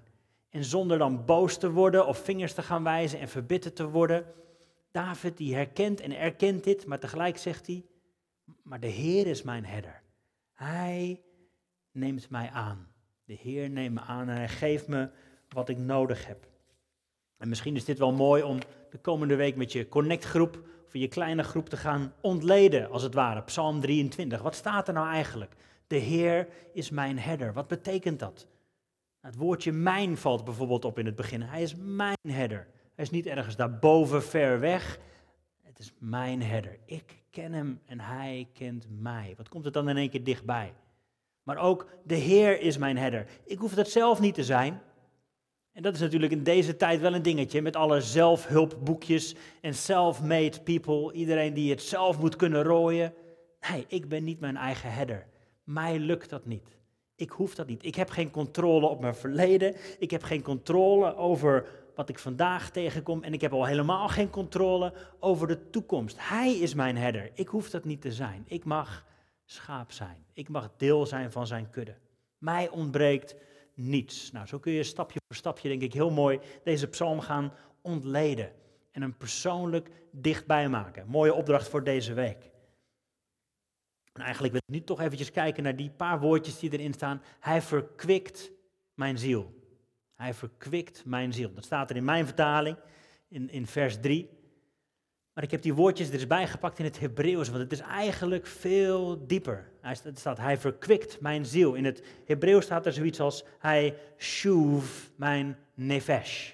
En 0.52 0.64
zonder 0.64 0.99
dan 0.99 1.25
boos 1.25 1.56
te 1.58 1.70
worden 1.70 2.06
of 2.06 2.19
vingers 2.19 2.54
te 2.54 2.62
gaan 2.62 2.84
wijzen 2.84 3.19
en 3.19 3.28
verbitterd 3.28 3.76
te 3.76 3.88
worden. 3.88 4.25
David 4.90 5.37
die 5.37 5.54
herkent 5.54 6.00
en 6.00 6.16
erkent 6.16 6.64
dit, 6.64 6.87
maar 6.87 6.99
tegelijk 6.99 7.38
zegt 7.38 7.66
hij, 7.66 7.84
maar 8.62 8.81
de 8.81 8.87
Heer 8.87 9.26
is 9.26 9.43
mijn 9.43 9.64
herder. 9.64 10.02
Hij 10.52 11.20
neemt 11.93 12.31
mij 12.31 12.50
aan. 12.50 12.88
De 13.25 13.32
Heer 13.34 13.70
neemt 13.70 13.94
me 13.94 14.00
aan 14.00 14.28
en 14.28 14.37
hij 14.37 14.49
geeft 14.49 14.88
me 14.88 15.10
wat 15.49 15.69
ik 15.69 15.78
nodig 15.78 16.26
heb. 16.26 16.46
En 17.37 17.49
misschien 17.49 17.76
is 17.76 17.84
dit 17.84 17.99
wel 17.99 18.12
mooi 18.12 18.43
om 18.43 18.58
de 18.90 18.99
komende 18.99 19.37
week 19.37 19.56
met 19.56 19.72
je 19.72 19.88
connectgroep 19.88 20.69
of 20.87 20.93
je 20.93 21.08
kleine 21.08 21.43
groep 21.43 21.69
te 21.69 21.76
gaan 21.76 22.14
ontleden, 22.20 22.90
als 22.90 23.02
het 23.02 23.14
ware. 23.14 23.43
Psalm 23.43 23.81
23. 23.81 24.43
Wat 24.43 24.54
staat 24.54 24.88
er 24.88 24.94
nou 24.94 25.08
eigenlijk? 25.08 25.54
De 25.87 25.97
Heer 25.97 26.49
is 26.73 26.90
mijn 26.90 27.18
herder. 27.18 27.52
Wat 27.52 27.68
betekent 27.68 28.18
dat? 28.18 28.47
Het 29.23 29.37
woordje 29.37 29.73
mijn 29.73 30.17
valt 30.17 30.45
bijvoorbeeld 30.45 30.85
op 30.85 30.99
in 30.99 31.07
het 31.07 31.14
begin. 31.14 31.43
Hij 31.43 31.62
is 31.62 31.75
mijn 31.75 32.17
herder. 32.29 32.67
Hij 32.95 33.05
is 33.05 33.11
niet 33.11 33.26
ergens 33.26 33.57
daarboven 33.57 34.23
ver 34.23 34.61
weg. 34.61 34.99
Het 35.62 35.79
is 35.79 35.93
mijn 35.99 36.43
herder. 36.43 36.79
Ik 36.85 37.23
ken 37.31 37.52
hem 37.52 37.81
en 37.87 38.00
hij 38.00 38.49
kent 38.52 38.87
mij. 39.00 39.35
Wat 39.37 39.49
komt 39.49 39.64
het 39.64 39.75
dan 39.75 39.88
in 39.88 39.97
één 39.97 40.11
keer 40.11 40.25
dichtbij? 40.25 40.75
Maar 41.43 41.57
ook 41.57 41.87
de 42.05 42.14
Heer 42.14 42.61
is 42.61 42.79
mijn 42.79 42.97
herder. 42.97 43.26
Ik 43.45 43.59
hoef 43.59 43.75
dat 43.75 43.88
zelf 43.88 44.21
niet 44.21 44.35
te 44.35 44.45
zijn. 44.45 44.81
En 45.73 45.83
dat 45.83 45.95
is 45.95 46.00
natuurlijk 46.00 46.33
in 46.33 46.43
deze 46.43 46.76
tijd 46.76 47.00
wel 47.00 47.14
een 47.14 47.23
dingetje 47.23 47.62
met 47.62 47.76
alle 47.76 48.00
zelfhulpboekjes 48.00 49.35
en 49.61 49.75
self-made 49.75 50.61
people. 50.61 51.12
Iedereen 51.12 51.55
die 51.55 51.71
het 51.71 51.83
zelf 51.83 52.19
moet 52.19 52.37
kunnen 52.37 52.62
rooien. 52.62 53.14
Nee, 53.71 53.85
ik 53.88 54.09
ben 54.09 54.25
niet 54.25 54.41
mijn 54.41 54.57
eigen 54.57 54.93
herder. 54.93 55.26
Mij 55.64 55.99
lukt 55.99 56.31
dat 56.31 56.47
niet. 56.47 56.81
Ik 57.23 57.31
hoef 57.31 57.55
dat 57.55 57.67
niet. 57.67 57.85
Ik 57.85 57.95
heb 57.95 58.11
geen 58.11 58.31
controle 58.31 58.87
op 58.87 59.00
mijn 59.00 59.14
verleden. 59.14 59.75
Ik 59.99 60.11
heb 60.11 60.23
geen 60.23 60.43
controle 60.43 61.17
over 61.17 61.67
wat 61.95 62.09
ik 62.09 62.19
vandaag 62.19 62.71
tegenkom. 62.71 63.23
En 63.23 63.33
ik 63.33 63.41
heb 63.41 63.52
al 63.52 63.64
helemaal 63.64 64.09
geen 64.09 64.31
controle 64.31 64.93
over 65.21 65.47
de 65.47 65.71
toekomst. 65.71 66.17
Hij 66.19 66.59
is 66.59 66.75
mijn 66.75 66.97
herder. 66.97 67.31
Ik 67.35 67.49
hoef 67.49 67.71
dat 67.71 67.85
niet 67.85 68.00
te 68.00 68.12
zijn. 68.12 68.45
Ik 68.47 68.64
mag 68.64 69.05
schaap 69.45 69.93
zijn. 69.93 70.25
Ik 70.33 70.49
mag 70.49 70.71
deel 70.76 71.07
zijn 71.07 71.33
van 71.33 71.47
zijn 71.47 71.71
kudde. 71.71 71.95
Mij 72.38 72.69
ontbreekt 72.69 73.37
niets. 73.75 74.33
Nou, 74.33 74.47
zo 74.47 74.59
kun 74.59 74.73
je 74.73 74.83
stapje 74.83 75.21
voor 75.26 75.37
stapje, 75.37 75.69
denk 75.69 75.83
ik, 75.83 75.93
heel 75.93 76.11
mooi 76.11 76.41
deze 76.64 76.87
psalm 76.87 77.21
gaan 77.21 77.52
ontleden. 77.81 78.52
En 78.91 79.02
hem 79.02 79.17
persoonlijk 79.17 79.91
dichtbij 80.11 80.69
maken. 80.69 81.09
Mooie 81.09 81.35
opdracht 81.35 81.69
voor 81.69 81.85
deze 81.85 82.12
week. 82.12 82.50
En 84.12 84.23
eigenlijk 84.23 84.52
wil 84.52 84.62
ik 84.66 84.75
nu 84.75 84.85
toch 84.85 85.00
eventjes 85.00 85.31
kijken 85.31 85.62
naar 85.62 85.76
die 85.76 85.90
paar 85.90 86.21
woordjes 86.21 86.59
die 86.59 86.73
erin 86.73 86.92
staan. 86.92 87.23
Hij 87.40 87.62
verkwikt 87.62 88.50
mijn 88.95 89.19
ziel. 89.19 89.54
Hij 90.14 90.35
verkwikt 90.35 91.04
mijn 91.04 91.33
ziel. 91.33 91.54
Dat 91.54 91.64
staat 91.64 91.90
er 91.90 91.97
in 91.97 92.04
mijn 92.04 92.26
vertaling, 92.26 92.76
in, 93.28 93.50
in 93.50 93.66
vers 93.66 94.00
3. 94.00 94.31
Maar 95.33 95.45
ik 95.45 95.50
heb 95.50 95.62
die 95.62 95.75
woordjes 95.75 96.09
er 96.09 96.14
eens 96.14 96.26
bijgepakt 96.26 96.78
in 96.78 96.85
het 96.85 97.00
Hebreeuws, 97.00 97.49
want 97.49 97.62
het 97.62 97.73
is 97.73 97.81
eigenlijk 97.81 98.47
veel 98.47 99.26
dieper. 99.26 99.71
Hij 99.81 99.95
staat, 100.14 100.38
hij 100.38 100.59
verkwikt 100.59 101.21
mijn 101.21 101.47
ziel. 101.47 101.75
In 101.75 101.85
het 101.85 102.02
Hebreeuws 102.25 102.64
staat 102.64 102.87
er 102.87 102.92
zoiets 102.92 103.21
als, 103.21 103.45
hij 103.59 103.97
shuv 104.19 105.09
mijn 105.16 105.59
nefesh. 105.75 106.52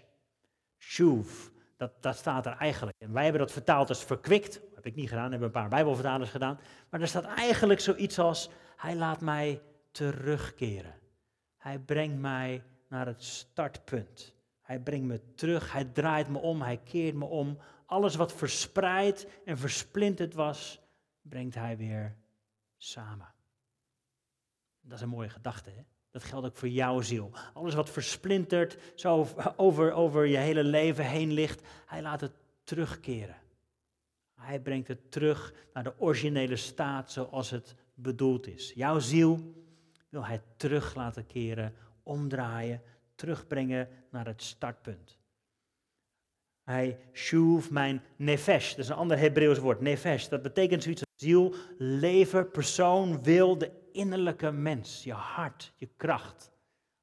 Shuv, 0.78 1.48
dat, 1.76 1.92
dat 2.00 2.16
staat 2.16 2.46
er 2.46 2.52
eigenlijk. 2.52 2.96
En 2.98 3.12
wij 3.12 3.22
hebben 3.22 3.40
dat 3.40 3.52
vertaald 3.52 3.88
als 3.88 4.04
verkwikt. 4.04 4.60
Ik 4.88 4.94
niet 4.94 5.08
gedaan, 5.08 5.30
hebben 5.30 5.48
een 5.48 5.60
paar 5.60 5.68
bijbelvertalers 5.68 6.30
gedaan. 6.30 6.58
Maar 6.90 7.00
er 7.00 7.08
staat 7.08 7.24
eigenlijk 7.24 7.80
zoiets 7.80 8.18
als, 8.18 8.50
hij 8.76 8.96
laat 8.96 9.20
mij 9.20 9.62
terugkeren. 9.90 10.94
Hij 11.56 11.78
brengt 11.78 12.18
mij 12.18 12.62
naar 12.88 13.06
het 13.06 13.24
startpunt. 13.24 14.34
Hij 14.62 14.80
brengt 14.80 15.06
me 15.06 15.34
terug, 15.34 15.72
hij 15.72 15.84
draait 15.84 16.28
me 16.28 16.38
om, 16.38 16.62
hij 16.62 16.76
keert 16.76 17.14
me 17.14 17.24
om. 17.24 17.58
Alles 17.86 18.14
wat 18.14 18.32
verspreid 18.32 19.28
en 19.44 19.58
versplinterd 19.58 20.34
was, 20.34 20.80
brengt 21.22 21.54
hij 21.54 21.76
weer 21.76 22.16
samen. 22.76 23.34
Dat 24.80 24.96
is 24.96 25.00
een 25.00 25.08
mooie 25.08 25.28
gedachte, 25.28 25.70
hè? 25.70 25.82
Dat 26.10 26.24
geldt 26.24 26.46
ook 26.46 26.56
voor 26.56 26.68
jouw 26.68 27.00
ziel. 27.00 27.30
Alles 27.54 27.74
wat 27.74 27.90
versplinterd 27.90 28.78
zo 28.94 29.26
over, 29.56 29.92
over 29.92 30.26
je 30.26 30.36
hele 30.36 30.64
leven 30.64 31.04
heen 31.04 31.32
ligt, 31.32 31.66
hij 31.86 32.02
laat 32.02 32.20
het 32.20 32.32
terugkeren. 32.64 33.36
Hij 34.38 34.60
brengt 34.60 34.88
het 34.88 35.10
terug 35.10 35.54
naar 35.72 35.82
de 35.82 35.94
originele 35.98 36.56
staat 36.56 37.12
zoals 37.12 37.50
het 37.50 37.74
bedoeld 37.94 38.46
is. 38.46 38.72
Jouw 38.74 38.98
ziel 38.98 39.54
wil 40.08 40.26
hij 40.26 40.42
terug 40.56 40.94
laten 40.94 41.26
keren, 41.26 41.74
omdraaien, 42.02 42.82
terugbrengen 43.14 43.88
naar 44.10 44.26
het 44.26 44.42
startpunt. 44.42 45.18
Hij 46.62 46.98
shuv 47.12 47.70
mijn 47.70 48.02
nefesh, 48.16 48.70
dat 48.70 48.78
is 48.84 48.88
een 48.88 48.96
ander 48.96 49.18
Hebreeuws 49.18 49.58
woord, 49.58 49.80
nefesh. 49.80 50.28
Dat 50.28 50.42
betekent 50.42 50.82
zoiets 50.82 51.00
als 51.00 51.22
ziel, 51.22 51.54
lever, 51.78 52.46
persoon, 52.46 53.22
wil, 53.22 53.58
de 53.58 53.70
innerlijke 53.92 54.50
mens, 54.50 55.04
je 55.04 55.12
hart, 55.12 55.72
je 55.76 55.88
kracht. 55.96 56.50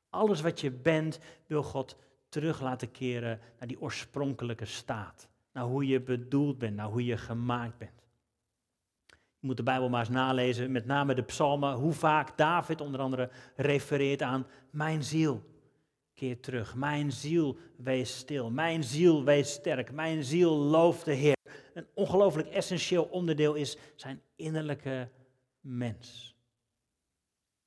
Alles 0.09 0.41
wat 0.41 0.61
je 0.61 0.71
bent, 0.71 1.19
wil 1.47 1.63
God 1.63 1.97
terug 2.29 2.61
laten 2.61 2.91
keren 2.91 3.39
naar 3.59 3.67
die 3.67 3.81
oorspronkelijke 3.81 4.65
staat. 4.65 5.27
Naar 5.55 5.63
hoe 5.63 5.87
je 5.87 6.01
bedoeld 6.01 6.57
bent, 6.57 6.75
naar 6.75 6.87
hoe 6.87 7.05
je 7.05 7.17
gemaakt 7.17 7.77
bent. 7.77 8.03
Je 9.07 9.47
moet 9.47 9.57
de 9.57 9.63
Bijbel 9.63 9.89
maar 9.89 9.99
eens 9.99 10.09
nalezen, 10.09 10.71
met 10.71 10.85
name 10.85 11.13
de 11.13 11.23
psalmen, 11.23 11.73
hoe 11.73 11.93
vaak 11.93 12.37
David 12.37 12.81
onder 12.81 12.99
andere 12.99 13.29
refereert 13.55 14.21
aan 14.21 14.47
mijn 14.69 15.03
ziel. 15.03 15.43
Keer 16.13 16.39
terug, 16.39 16.75
mijn 16.75 17.11
ziel 17.11 17.57
wees 17.75 18.17
stil, 18.17 18.51
mijn 18.51 18.83
ziel 18.83 19.23
wees 19.23 19.51
sterk, 19.51 19.91
mijn 19.91 20.23
ziel 20.23 20.51
looft 20.51 21.05
de 21.05 21.13
Heer. 21.13 21.35
Een 21.73 21.87
ongelooflijk 21.93 22.47
essentieel 22.47 23.03
onderdeel 23.03 23.53
is 23.53 23.77
zijn 23.95 24.21
innerlijke 24.35 25.09
mens. 25.59 26.35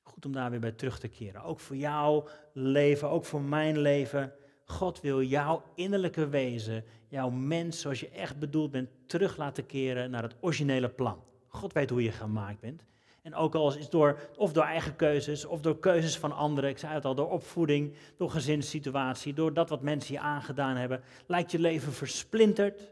Goed 0.03 0.27
om 0.27 0.33
daar 0.33 0.51
weer 0.51 0.61
bij 0.61 0.73
terug 0.73 0.99
te 0.99 1.09
keren. 1.09 1.43
Ook 1.43 1.61
voor 1.61 1.77
jouw 1.77 2.29
leven, 2.53 3.11
ook 3.11 3.25
voor 3.25 3.43
mijn 3.43 3.79
leven. 3.79 4.33
God 4.71 5.01
wil 5.01 5.23
jouw 5.23 5.63
innerlijke 5.75 6.29
wezen, 6.29 6.85
jouw 7.09 7.31
mens 7.31 7.81
zoals 7.81 8.01
je 8.01 8.09
echt 8.09 8.39
bedoeld 8.39 8.71
bent, 8.71 8.91
terug 9.07 9.37
laten 9.37 9.67
keren 9.67 10.11
naar 10.11 10.23
het 10.23 10.37
originele 10.41 10.89
plan. 10.89 11.23
God 11.49 11.73
weet 11.73 11.91
hoe 11.91 12.03
je 12.03 12.13
gemaakt 12.13 12.61
bent. 12.61 12.85
En 13.23 13.35
ook 13.35 13.55
al 13.55 13.77
is 13.77 13.89
door, 13.89 14.19
of 14.37 14.53
door 14.53 14.65
eigen 14.65 14.97
keuzes, 14.97 15.45
of 15.45 15.61
door 15.61 15.79
keuzes 15.79 16.19
van 16.19 16.33
anderen, 16.33 16.71
ik 16.71 16.79
zei 16.79 16.95
het 16.95 17.05
al, 17.05 17.15
door 17.15 17.31
opvoeding, 17.31 17.95
door 18.17 18.31
gezinssituatie, 18.31 19.35
door 19.35 19.53
dat 19.53 19.69
wat 19.69 19.83
mensen 19.83 20.15
je 20.15 20.21
aangedaan 20.21 20.77
hebben, 20.77 21.03
lijkt 21.27 21.51
je 21.51 21.59
leven 21.59 21.93
versplinterd, 21.93 22.91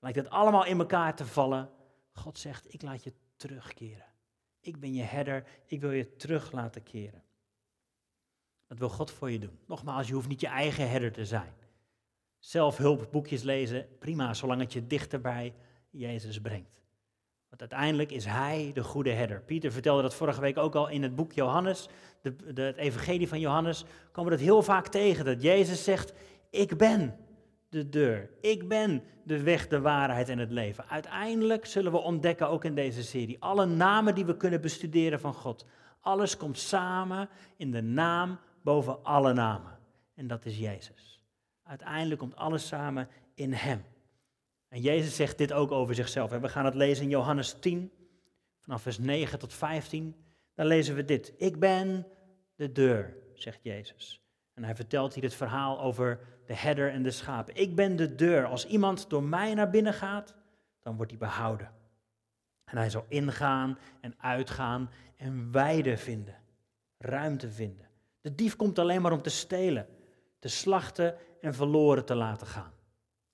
lijkt 0.00 0.18
het 0.18 0.30
allemaal 0.30 0.64
in 0.64 0.78
elkaar 0.78 1.16
te 1.16 1.26
vallen. 1.26 1.70
God 2.12 2.38
zegt, 2.38 2.74
ik 2.74 2.82
laat 2.82 3.04
je 3.04 3.12
terugkeren. 3.36 4.06
Ik 4.60 4.80
ben 4.80 4.94
je 4.94 5.02
herder, 5.02 5.44
ik 5.66 5.80
wil 5.80 5.90
je 5.90 6.16
terug 6.16 6.52
laten 6.52 6.82
keren. 6.82 7.21
Dat 8.72 8.80
wil 8.80 8.90
God 8.90 9.10
voor 9.10 9.30
je 9.30 9.38
doen. 9.38 9.58
Nogmaals, 9.66 10.08
je 10.08 10.14
hoeft 10.14 10.28
niet 10.28 10.40
je 10.40 10.46
eigen 10.46 10.90
herder 10.90 11.12
te 11.12 11.24
zijn. 11.24 11.52
Zelfhulpboekjes 12.38 13.42
lezen, 13.42 13.86
prima, 13.98 14.34
zolang 14.34 14.60
het 14.60 14.72
je 14.72 14.86
dichter 14.86 15.20
bij 15.20 15.54
Jezus 15.90 16.40
brengt. 16.40 16.82
Want 17.48 17.60
uiteindelijk 17.60 18.10
is 18.10 18.24
Hij 18.24 18.70
de 18.74 18.82
goede 18.82 19.10
herder. 19.10 19.40
Pieter 19.40 19.72
vertelde 19.72 20.02
dat 20.02 20.14
vorige 20.14 20.40
week 20.40 20.58
ook 20.58 20.74
al 20.74 20.88
in 20.88 21.02
het 21.02 21.14
boek 21.14 21.32
Johannes, 21.32 21.88
de, 22.22 22.52
de, 22.52 22.62
het 22.62 22.76
evangelie 22.76 23.28
van 23.28 23.40
Johannes, 23.40 23.84
komen 24.12 24.30
we 24.30 24.36
dat 24.36 24.46
heel 24.46 24.62
vaak 24.62 24.88
tegen. 24.88 25.24
Dat 25.24 25.42
Jezus 25.42 25.84
zegt, 25.84 26.12
ik 26.50 26.76
ben 26.76 27.16
de 27.68 27.88
deur. 27.88 28.30
Ik 28.40 28.68
ben 28.68 29.02
de 29.24 29.42
weg, 29.42 29.68
de 29.68 29.80
waarheid 29.80 30.28
en 30.28 30.38
het 30.38 30.50
leven. 30.50 30.88
Uiteindelijk 30.88 31.66
zullen 31.66 31.92
we 31.92 31.98
ontdekken, 31.98 32.48
ook 32.48 32.64
in 32.64 32.74
deze 32.74 33.02
serie, 33.02 33.36
alle 33.40 33.66
namen 33.66 34.14
die 34.14 34.24
we 34.24 34.36
kunnen 34.36 34.60
bestuderen 34.60 35.20
van 35.20 35.34
God. 35.34 35.66
Alles 36.00 36.36
komt 36.36 36.58
samen 36.58 37.28
in 37.56 37.70
de 37.70 37.82
naam 37.82 38.38
boven 38.62 39.04
alle 39.04 39.32
namen. 39.32 39.78
En 40.14 40.26
dat 40.26 40.44
is 40.44 40.58
Jezus. 40.58 41.24
Uiteindelijk 41.62 42.20
komt 42.20 42.36
alles 42.36 42.66
samen 42.66 43.08
in 43.34 43.52
Hem. 43.52 43.84
En 44.68 44.80
Jezus 44.80 45.16
zegt 45.16 45.38
dit 45.38 45.52
ook 45.52 45.70
over 45.70 45.94
zichzelf. 45.94 46.30
We 46.30 46.48
gaan 46.48 46.64
het 46.64 46.74
lezen 46.74 47.04
in 47.04 47.10
Johannes 47.10 47.56
10, 47.60 47.92
vanaf 48.58 48.82
vers 48.82 48.98
9 48.98 49.38
tot 49.38 49.54
15. 49.54 50.16
Dan 50.54 50.66
lezen 50.66 50.94
we 50.94 51.04
dit. 51.04 51.32
Ik 51.36 51.58
ben 51.58 52.06
de 52.54 52.72
deur, 52.72 53.16
zegt 53.34 53.62
Jezus. 53.62 54.20
En 54.54 54.64
hij 54.64 54.74
vertelt 54.74 55.14
hier 55.14 55.22
het 55.22 55.34
verhaal 55.34 55.80
over 55.80 56.20
de 56.46 56.54
herder 56.54 56.90
en 56.90 57.02
de 57.02 57.10
schapen. 57.10 57.56
Ik 57.56 57.74
ben 57.74 57.96
de 57.96 58.14
deur. 58.14 58.46
Als 58.46 58.66
iemand 58.66 59.10
door 59.10 59.22
mij 59.22 59.54
naar 59.54 59.70
binnen 59.70 59.94
gaat, 59.94 60.34
dan 60.80 60.96
wordt 60.96 61.10
hij 61.10 61.20
behouden. 61.20 61.70
En 62.64 62.76
hij 62.76 62.90
zal 62.90 63.04
ingaan 63.08 63.78
en 64.00 64.14
uitgaan 64.18 64.90
en 65.16 65.52
weide 65.52 65.96
vinden, 65.96 66.36
ruimte 66.98 67.50
vinden. 67.50 67.86
De 68.22 68.34
dief 68.34 68.56
komt 68.56 68.78
alleen 68.78 69.02
maar 69.02 69.12
om 69.12 69.22
te 69.22 69.30
stelen, 69.30 69.88
te 70.38 70.48
slachten 70.48 71.16
en 71.40 71.54
verloren 71.54 72.04
te 72.04 72.14
laten 72.14 72.46
gaan. 72.46 72.72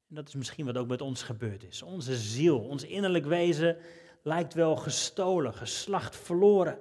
En 0.08 0.14
dat 0.14 0.28
is 0.28 0.34
misschien 0.34 0.66
wat 0.66 0.76
ook 0.76 0.88
met 0.88 1.00
ons 1.00 1.22
gebeurd 1.22 1.64
is. 1.64 1.82
Onze 1.82 2.16
ziel, 2.16 2.60
ons 2.60 2.84
innerlijk 2.84 3.24
wezen 3.24 3.76
lijkt 4.22 4.54
wel 4.54 4.76
gestolen, 4.76 5.54
geslacht, 5.54 6.16
verloren. 6.16 6.78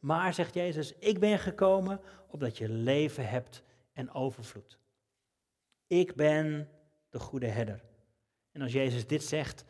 Maar, 0.00 0.34
zegt 0.34 0.54
Jezus, 0.54 0.94
ik 0.98 1.20
ben 1.20 1.38
gekomen 1.38 2.00
opdat 2.28 2.58
je 2.58 2.68
leven 2.68 3.28
hebt 3.28 3.62
en 3.92 4.12
overvloed. 4.12 4.78
Ik 5.86 6.14
ben 6.14 6.68
de 7.10 7.18
goede 7.18 7.46
herder. 7.46 7.82
En 8.52 8.62
als 8.62 8.72
Jezus 8.72 9.06
dit 9.06 9.22
zegt, 9.22 9.64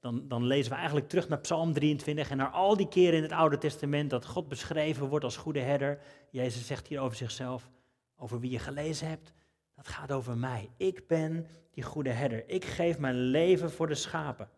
dan, 0.00 0.28
dan 0.28 0.46
lezen 0.46 0.70
we 0.70 0.76
eigenlijk 0.76 1.08
terug 1.08 1.28
naar 1.28 1.40
Psalm 1.40 1.72
23 1.72 2.30
en 2.30 2.36
naar 2.36 2.50
al 2.50 2.76
die 2.76 2.88
keren 2.88 3.16
in 3.16 3.22
het 3.22 3.32
Oude 3.32 3.58
Testament 3.58 4.10
dat 4.10 4.26
God 4.26 4.48
beschreven 4.48 5.08
wordt 5.08 5.24
als 5.24 5.36
goede 5.36 5.60
herder. 5.60 5.98
Jezus 6.30 6.66
zegt 6.66 6.86
hier 6.86 7.00
over 7.00 7.16
zichzelf, 7.16 7.70
over 8.16 8.40
wie 8.40 8.50
je 8.50 8.58
gelezen 8.58 9.08
hebt, 9.08 9.32
dat 9.74 9.88
gaat 9.88 10.12
over 10.12 10.36
mij. 10.36 10.70
Ik 10.76 11.06
ben 11.06 11.46
die 11.70 11.82
goede 11.82 12.10
herder. 12.10 12.48
Ik 12.48 12.64
geef 12.64 12.98
mijn 12.98 13.14
leven 13.14 13.70
voor 13.70 13.86
de 13.86 13.94
schapen. 13.94 14.48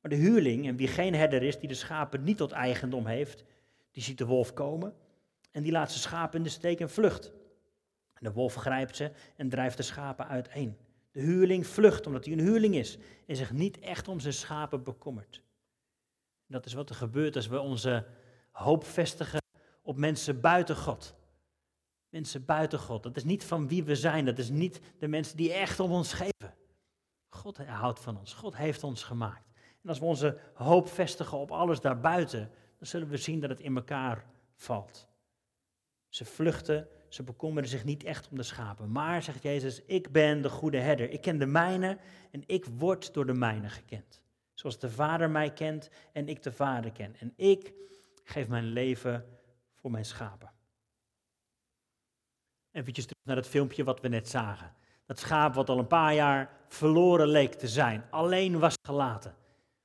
Maar 0.00 0.10
de 0.10 0.16
huurling, 0.16 0.66
en 0.66 0.76
wie 0.76 0.88
geen 0.88 1.14
herder 1.14 1.42
is, 1.42 1.58
die 1.58 1.68
de 1.68 1.74
schapen 1.74 2.22
niet 2.22 2.36
tot 2.36 2.52
eigendom 2.52 3.06
heeft, 3.06 3.44
die 3.90 4.02
ziet 4.02 4.18
de 4.18 4.26
wolf 4.26 4.52
komen 4.52 4.94
en 5.50 5.62
die 5.62 5.72
laat 5.72 5.90
zijn 5.90 6.02
schapen 6.02 6.38
in 6.38 6.44
de 6.44 6.50
steek 6.50 6.80
en 6.80 6.90
vlucht. 6.90 7.32
De 8.18 8.32
wolf 8.32 8.54
grijpt 8.54 8.96
ze 8.96 9.10
en 9.36 9.48
drijft 9.48 9.76
de 9.76 9.82
schapen 9.82 10.28
uiteen. 10.28 10.76
De 11.12 11.20
huurling 11.20 11.66
vlucht 11.66 12.06
omdat 12.06 12.24
hij 12.24 12.32
een 12.32 12.40
huurling 12.40 12.74
is 12.74 12.98
en 13.26 13.36
zich 13.36 13.52
niet 13.52 13.78
echt 13.78 14.08
om 14.08 14.20
zijn 14.20 14.34
schapen 14.34 14.82
bekommert. 14.82 15.42
Dat 16.46 16.66
is 16.66 16.72
wat 16.72 16.88
er 16.88 16.94
gebeurt 16.94 17.36
als 17.36 17.46
we 17.46 17.60
onze 17.60 18.06
hoop 18.50 18.84
vestigen 18.84 19.40
op 19.82 19.96
mensen 19.96 20.40
buiten 20.40 20.76
God. 20.76 21.14
Mensen 22.08 22.44
buiten 22.44 22.78
God. 22.78 23.02
Dat 23.02 23.16
is 23.16 23.24
niet 23.24 23.44
van 23.44 23.68
wie 23.68 23.84
we 23.84 23.96
zijn. 23.96 24.24
Dat 24.24 24.38
is 24.38 24.50
niet 24.50 24.80
de 24.98 25.08
mensen 25.08 25.36
die 25.36 25.52
echt 25.52 25.80
om 25.80 25.92
ons 25.92 26.12
geven. 26.12 26.54
God 27.28 27.58
houdt 27.58 28.00
van 28.00 28.18
ons. 28.18 28.34
God 28.34 28.56
heeft 28.56 28.84
ons 28.84 29.02
gemaakt. 29.02 29.50
En 29.82 29.88
als 29.88 29.98
we 29.98 30.04
onze 30.04 30.38
hoop 30.54 30.88
vestigen 30.88 31.38
op 31.38 31.50
alles 31.50 31.80
daarbuiten, 31.80 32.50
dan 32.78 32.86
zullen 32.86 33.08
we 33.08 33.16
zien 33.16 33.40
dat 33.40 33.50
het 33.50 33.60
in 33.60 33.76
elkaar 33.76 34.26
valt. 34.54 35.08
Ze 36.08 36.24
vluchten 36.24 36.88
ze 37.14 37.22
bekommeren 37.22 37.68
zich 37.68 37.84
niet 37.84 38.04
echt 38.04 38.28
om 38.28 38.36
de 38.36 38.42
schapen. 38.42 38.92
Maar, 38.92 39.22
zegt 39.22 39.42
Jezus, 39.42 39.82
ik 39.86 40.12
ben 40.12 40.42
de 40.42 40.48
goede 40.48 40.78
herder. 40.78 41.10
Ik 41.10 41.20
ken 41.20 41.38
de 41.38 41.46
mijne 41.46 41.98
en 42.30 42.42
ik 42.46 42.64
word 42.64 43.14
door 43.14 43.26
de 43.26 43.32
mijne 43.32 43.68
gekend. 43.68 44.22
Zoals 44.54 44.78
de 44.78 44.90
Vader 44.90 45.30
mij 45.30 45.52
kent 45.52 45.90
en 46.12 46.28
ik 46.28 46.42
de 46.42 46.52
Vader 46.52 46.92
ken. 46.92 47.16
En 47.18 47.32
ik 47.36 47.72
geef 48.24 48.48
mijn 48.48 48.64
leven 48.64 49.24
voor 49.74 49.90
mijn 49.90 50.04
schapen. 50.04 50.50
Even 52.70 52.92
terug 52.92 53.10
naar 53.22 53.36
het 53.36 53.46
filmpje 53.46 53.84
wat 53.84 54.00
we 54.00 54.08
net 54.08 54.28
zagen. 54.28 54.74
Dat 55.06 55.18
schaap 55.18 55.54
wat 55.54 55.68
al 55.68 55.78
een 55.78 55.86
paar 55.86 56.14
jaar 56.14 56.50
verloren 56.68 57.26
leek 57.26 57.54
te 57.54 57.68
zijn, 57.68 58.04
alleen 58.10 58.58
was 58.58 58.74
gelaten. 58.86 59.34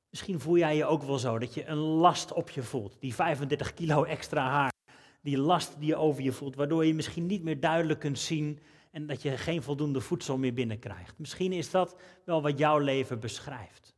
Misschien 0.10 0.40
voel 0.40 0.58
jij 0.58 0.76
je 0.76 0.86
ook 0.86 1.04
wel 1.04 1.18
zo, 1.18 1.40
dat 1.40 1.54
je 1.54 1.66
een 1.66 1.78
last 1.78 2.34
op 2.34 2.50
je 2.50 2.64
voelt. 2.64 3.00
Die 3.00 3.16
35 3.16 3.74
kilo 3.74 4.04
extra 4.04 4.50
haar 4.50 4.76
die 5.28 5.38
last 5.38 5.80
die 5.80 5.88
je 5.88 5.96
over 5.96 6.24
je 6.24 6.32
voelt, 6.32 6.56
waardoor 6.56 6.86
je 6.86 6.94
misschien 6.94 7.26
niet 7.26 7.44
meer 7.44 7.60
duidelijk 7.60 8.00
kunt 8.00 8.20
zien 8.20 8.60
en 8.92 9.08
dat 9.08 9.22
je 9.22 9.38
geen 9.38 9.64
voldoende 9.64 10.02
voedsel 10.02 10.38
meer 10.38 10.54
binnenkrijgt. 10.54 11.20
Misschien 11.20 11.52
is 11.52 11.72
dat 11.72 11.96
wel 12.24 12.42
wat 12.42 12.58
jouw 12.58 12.78
leven 12.78 13.20
beschrijft. 13.20 13.96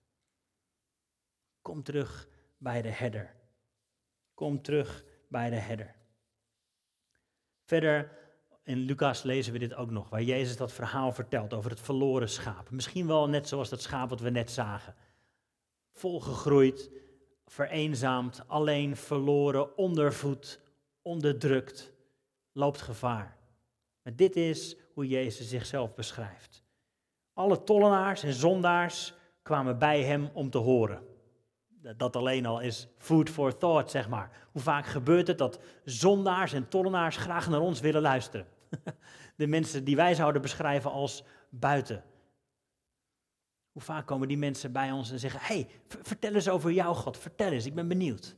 Kom 1.61 1.83
terug 1.83 2.29
bij 2.57 2.81
de 2.81 2.89
herder. 2.89 3.35
Kom 4.33 4.61
terug 4.61 5.03
bij 5.27 5.49
de 5.49 5.55
herder. 5.55 5.95
Verder 7.65 8.17
in 8.63 8.77
Lucas 8.77 9.23
lezen 9.23 9.53
we 9.53 9.59
dit 9.59 9.73
ook 9.73 9.89
nog, 9.91 10.09
waar 10.09 10.23
Jezus 10.23 10.57
dat 10.57 10.73
verhaal 10.73 11.11
vertelt 11.11 11.53
over 11.53 11.69
het 11.69 11.81
verloren 11.81 12.29
schaap. 12.29 12.69
Misschien 12.69 13.07
wel 13.07 13.29
net 13.29 13.47
zoals 13.47 13.69
dat 13.69 13.81
schaap 13.81 14.09
wat 14.09 14.19
we 14.19 14.29
net 14.29 14.51
zagen. 14.51 14.95
Volgegroeid, 15.91 16.91
vereenzaamd, 17.45 18.47
alleen, 18.47 18.95
verloren, 18.95 19.77
ondervoed, 19.77 20.67
onderdrukt, 21.09 21.93
loopt 22.51 22.81
gevaar. 22.81 23.37
Maar 24.03 24.15
dit 24.15 24.35
is 24.35 24.77
hoe 24.93 25.07
Jezus 25.07 25.49
zichzelf 25.49 25.95
beschrijft. 25.95 26.63
Alle 27.33 27.63
tollenaars 27.63 28.23
en 28.23 28.33
zondaars 28.33 29.13
kwamen 29.41 29.79
bij 29.79 30.03
hem 30.03 30.29
om 30.33 30.49
te 30.49 30.57
horen. 30.57 31.07
Dat 31.97 32.15
alleen 32.15 32.45
al 32.45 32.59
is 32.59 32.87
food 32.97 33.29
for 33.29 33.57
thought, 33.57 33.91
zeg 33.91 34.09
maar. 34.09 34.47
Hoe 34.51 34.61
vaak 34.61 34.85
gebeurt 34.85 35.27
het 35.27 35.37
dat 35.37 35.59
zondaars 35.83 36.53
en 36.53 36.67
tollenaars 36.67 37.17
graag 37.17 37.49
naar 37.49 37.61
ons 37.61 37.79
willen 37.79 38.01
luisteren? 38.01 38.47
De 39.35 39.47
mensen 39.47 39.83
die 39.83 39.95
wij 39.95 40.15
zouden 40.15 40.41
beschrijven 40.41 40.91
als 40.91 41.23
buiten. 41.49 42.03
Hoe 43.71 43.81
vaak 43.81 44.05
komen 44.05 44.27
die 44.27 44.37
mensen 44.37 44.71
bij 44.71 44.91
ons 44.91 45.11
en 45.11 45.19
zeggen: 45.19 45.39
hey, 45.43 45.67
vertel 45.87 46.33
eens 46.33 46.49
over 46.49 46.71
jouw 46.71 46.93
God, 46.93 47.17
vertel 47.17 47.51
eens, 47.51 47.65
ik 47.65 47.75
ben 47.75 47.87
benieuwd. 47.87 48.35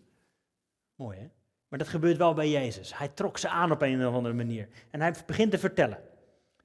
Mooi 0.96 1.18
hè? 1.18 1.30
Maar 1.72 1.80
dat 1.80 1.90
gebeurt 1.90 2.18
wel 2.18 2.34
bij 2.34 2.50
Jezus. 2.50 2.98
Hij 2.98 3.08
trok 3.08 3.38
ze 3.38 3.50
aan 3.50 3.72
op 3.72 3.82
een 3.82 4.08
of 4.08 4.14
andere 4.14 4.34
manier. 4.34 4.68
En 4.90 5.02
hij 5.02 5.14
begint 5.26 5.52
te 5.52 5.58
vertellen. 5.58 5.98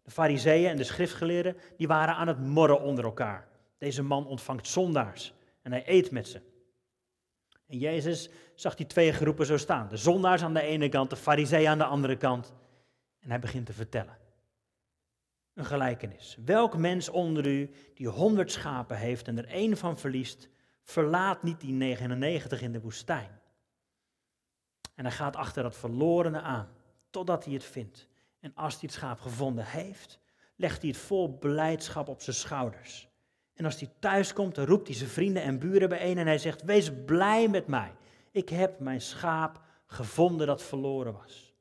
De 0.03 0.11
fariseeën 0.11 0.71
en 0.71 0.77
de 0.77 0.85
schriftgeleerden, 0.85 1.57
die 1.77 1.87
waren 1.87 2.15
aan 2.15 2.29
het 2.29 2.41
morren 2.41 2.81
onder 2.81 3.05
elkaar. 3.05 3.49
Deze 3.79 4.03
man 4.03 4.27
ontvangt 4.27 4.69
zondaars 4.69 5.35
en 5.63 5.73
hij 5.73 5.83
eet 5.87 6.11
met 6.11 6.29
ze. 6.29 6.41
En 7.67 7.79
Jezus 7.79 8.31
zag 8.55 8.75
die 8.75 8.87
twee 8.87 9.13
groepen 9.13 9.47
zo 9.47 9.57
staan. 9.57 9.89
De 9.89 9.97
zondaars 9.97 10.43
aan 10.43 10.55
de 10.55 10.61
ene 10.61 10.89
kant, 10.89 11.11
de 11.11 11.17
fariseeën 11.17 11.69
aan 11.69 11.79
de 11.79 11.85
andere 11.85 12.17
kant. 12.17 12.55
En 13.21 13.31
hij 13.31 13.39
begint 13.39 13.67
te 13.67 13.73
vertellen. 13.73 14.19
Een 15.55 15.67
gelijkenis. 15.67 16.39
Welk 16.45 16.77
mens 16.77 17.09
onder 17.09 17.47
u 17.47 17.71
die 17.95 18.09
honderd 18.09 18.53
schapen 18.53 18.97
heeft 18.97 19.29
en 19.29 19.39
er 19.39 19.49
één 19.49 19.77
van 19.77 19.99
verliest, 19.99 20.49
verlaat 20.83 21.43
niet 21.43 21.61
die 21.61 21.73
99 21.73 22.63
in 22.63 22.73
de 22.73 22.81
woestijn. 22.81 23.41
En 24.97 25.05
hij 25.05 25.15
gaat 25.15 25.37
achter 25.37 25.63
dat 25.63 25.77
verlorene 25.77 26.41
aan, 26.41 26.69
totdat 27.11 27.45
hij 27.45 27.55
het 27.55 27.65
vindt. 27.65 28.09
En 28.41 28.53
als 28.55 28.73
hij 28.73 28.83
het 28.83 28.93
schaap 28.93 29.21
gevonden 29.21 29.65
heeft, 29.65 30.19
legt 30.57 30.81
hij 30.81 30.91
het 30.91 30.99
vol 30.99 31.39
blijdschap 31.39 32.09
op 32.09 32.23
zijn 32.23 32.37
schouders. 32.37 33.09
En 33.55 33.65
als 33.65 33.81
hij 33.81 33.91
thuis 33.99 34.33
komt, 34.33 34.57
roept 34.59 34.87
hij 34.87 34.97
zijn 34.97 35.11
vrienden 35.11 35.43
en 35.43 35.59
buren 35.59 35.89
bijeen 35.89 36.19
en 36.19 36.27
hij 36.27 36.39
zegt: 36.39 36.63
Wees 36.63 36.91
blij 37.05 37.49
met 37.49 37.67
mij. 37.67 37.93
Ik 38.31 38.49
heb 38.49 38.81
mijn 38.81 39.01
schaap 39.01 39.61
gevonden 39.87 40.47
dat 40.47 40.63
verloren 40.63 41.13
was. 41.13 41.55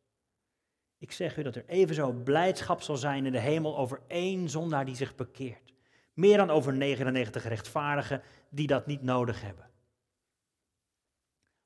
Ik 0.97 1.11
zeg 1.11 1.37
u 1.37 1.43
dat 1.43 1.55
er 1.55 1.65
evenzo 1.67 2.11
blijdschap 2.11 2.81
zal 2.81 2.97
zijn 2.97 3.25
in 3.25 3.31
de 3.31 3.39
hemel 3.39 3.77
over 3.77 4.01
één 4.07 4.49
zondaar 4.49 4.85
die 4.85 4.95
zich 4.95 5.15
bekeert. 5.15 5.73
Meer 6.13 6.37
dan 6.37 6.49
over 6.49 6.73
99 6.73 7.47
rechtvaardigen 7.47 8.21
die 8.49 8.67
dat 8.67 8.85
niet 8.85 9.03
nodig 9.03 9.41
hebben. 9.41 9.69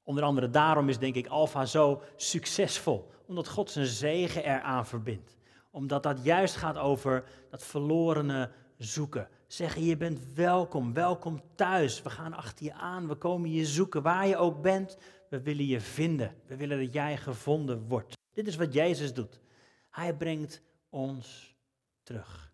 Onder 0.10 0.24
andere 0.24 0.50
daarom 0.50 0.89
is 0.89 0.98
denk 0.98 1.16
ik 1.16 1.28
Alfa 1.28 1.66
zo 1.66 2.01
succesvol, 2.16 3.12
omdat 3.25 3.48
God 3.48 3.72
zijn 3.72 3.86
zegen 3.86 4.44
eraan 4.44 4.86
verbindt. 4.86 5.38
Omdat 5.72 6.04
dat 6.04 6.24
juist 6.24 6.56
gaat 6.56 6.78
over 6.78 7.24
dat 7.50 7.63
verlorene 7.63 8.51
zoeken. 8.78 9.28
Zeggen 9.48 9.84
je 9.84 9.98
bent 9.98 10.34
welkom, 10.34 10.94
welkom 10.94 11.42
thuis. 11.56 12.01
We 12.01 12.10
gaan 12.10 12.34
achter 12.34 12.66
je 12.66 12.74
aan, 12.74 13.08
we 13.08 13.16
komen 13.16 13.51
je 13.51 13.66
zoeken 13.66 14.01
waar 14.01 14.28
je 14.28 14.38
ook 14.38 14.62
bent. 14.62 14.98
We 15.30 15.42
willen 15.42 15.66
je 15.66 15.82
vinden. 15.82 16.36
We 16.46 16.56
willen 16.56 16.80
dat 16.80 16.94
jij 16.94 17.18
gevonden 17.18 17.88
wordt. 17.88 18.18
Dit 18.34 18.48
is 18.48 18.56
wat 18.56 18.74
Jezus 18.74 19.13
doet. 19.13 19.42
Hij 19.89 20.16
brengt 20.16 20.62
ons 20.89 21.56
terug. 22.04 22.51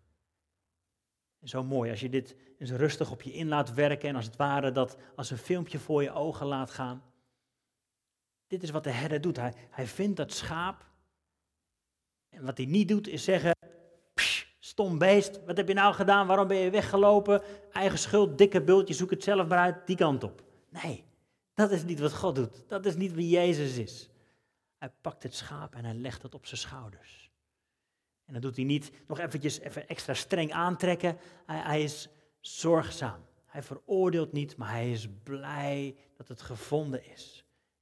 Zo 1.42 1.64
mooi 1.64 1.90
als 1.90 2.00
je 2.00 2.08
dit 2.08 2.36
eens 2.58 2.70
rustig 2.70 3.10
op 3.10 3.22
je 3.22 3.32
in 3.32 3.48
laat 3.48 3.74
werken 3.74 4.08
en 4.08 4.16
als 4.16 4.26
het 4.26 4.36
ware 4.36 4.72
dat 4.72 4.96
als 5.14 5.30
een 5.30 5.38
filmpje 5.38 5.78
voor 5.78 6.02
je 6.02 6.12
ogen 6.12 6.46
laat 6.46 6.70
gaan. 6.70 7.14
Dit 8.46 8.62
is 8.62 8.70
wat 8.70 8.84
de 8.84 8.90
herder 8.90 9.20
doet. 9.20 9.36
Hij, 9.36 9.52
hij 9.70 9.86
vindt 9.86 10.16
dat 10.16 10.32
schaap. 10.32 10.86
En 12.28 12.44
wat 12.44 12.56
hij 12.56 12.66
niet 12.66 12.88
doet 12.88 13.08
is 13.08 13.24
zeggen, 13.24 13.56
stom 14.58 14.98
beest, 14.98 15.44
wat 15.44 15.56
heb 15.56 15.68
je 15.68 15.74
nou 15.74 15.94
gedaan? 15.94 16.26
Waarom 16.26 16.48
ben 16.48 16.56
je 16.56 16.70
weggelopen? 16.70 17.42
Eigen 17.72 17.98
schuld, 17.98 18.38
dikke 18.38 18.62
bultje, 18.62 18.94
zoek 18.94 19.10
het 19.10 19.24
zelf 19.24 19.46
maar 19.48 19.58
uit, 19.58 19.86
die 19.86 19.96
kant 19.96 20.24
op. 20.24 20.42
Nee, 20.68 21.04
dat 21.54 21.70
is 21.70 21.84
niet 21.84 22.00
wat 22.00 22.14
God 22.14 22.34
doet. 22.34 22.64
Dat 22.68 22.86
is 22.86 22.96
niet 22.96 23.12
wie 23.12 23.28
Jezus 23.28 23.76
is. 23.76 24.08
Hij 24.78 24.90
pakt 25.00 25.22
het 25.22 25.34
schaap 25.34 25.74
en 25.74 25.84
hij 25.84 25.94
legt 25.94 26.22
het 26.22 26.34
op 26.34 26.46
zijn 26.46 26.60
schouders. 26.60 27.30
En 28.24 28.32
dan 28.32 28.42
doet 28.42 28.56
hij 28.56 28.64
niet 28.64 28.90
nog 29.06 29.18
eventjes 29.18 29.60
even 29.60 29.88
extra 29.88 30.14
streng 30.14 30.52
aantrekken. 30.52 31.18
Hij, 31.46 31.58
hij 31.58 31.82
is 31.82 32.08
zorgzaam. 32.40 33.24
Hij 33.46 33.62
veroordeelt 33.62 34.32
niet, 34.32 34.56
maar 34.56 34.70
hij 34.70 34.92
is 34.92 35.08
blij 35.22 35.96
dat 36.16 36.28
het 36.28 36.42
gevonden 36.42 37.10
is. 37.12 37.35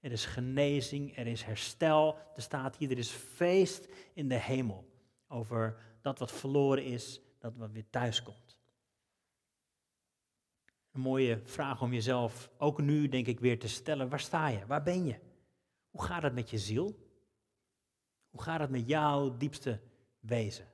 Er 0.04 0.12
is 0.12 0.24
genezing, 0.24 1.16
er 1.16 1.26
is 1.26 1.42
herstel. 1.42 2.16
Er 2.36 2.42
staat 2.42 2.76
hier, 2.76 2.90
er 2.90 2.98
is 2.98 3.10
feest 3.10 3.88
in 4.14 4.28
de 4.28 4.38
hemel 4.38 4.90
over 5.28 5.76
dat 6.00 6.18
wat 6.18 6.32
verloren 6.32 6.84
is, 6.84 7.20
dat 7.38 7.56
wat 7.56 7.70
weer 7.70 7.90
thuis 7.90 8.22
komt. 8.22 8.58
Een 10.92 11.00
mooie 11.00 11.40
vraag 11.44 11.82
om 11.82 11.92
jezelf 11.92 12.50
ook 12.58 12.80
nu, 12.80 13.08
denk 13.08 13.26
ik, 13.26 13.40
weer 13.40 13.58
te 13.58 13.68
stellen. 13.68 14.08
Waar 14.08 14.20
sta 14.20 14.48
je? 14.48 14.66
Waar 14.66 14.82
ben 14.82 15.04
je? 15.04 15.18
Hoe 15.90 16.02
gaat 16.02 16.22
het 16.22 16.34
met 16.34 16.50
je 16.50 16.58
ziel? 16.58 16.96
Hoe 18.30 18.42
gaat 18.42 18.60
het 18.60 18.70
met 18.70 18.88
jouw 18.88 19.36
diepste 19.36 19.80
wezen? 20.18 20.72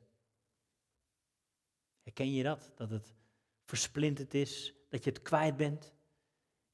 Herken 2.03 2.33
je 2.33 2.43
dat? 2.43 2.73
Dat 2.75 2.91
het 2.91 3.15
versplinterd 3.65 4.35
is, 4.35 4.75
dat 4.89 5.05
je 5.05 5.11
het 5.11 5.23
kwijt 5.23 5.57
bent? 5.57 5.93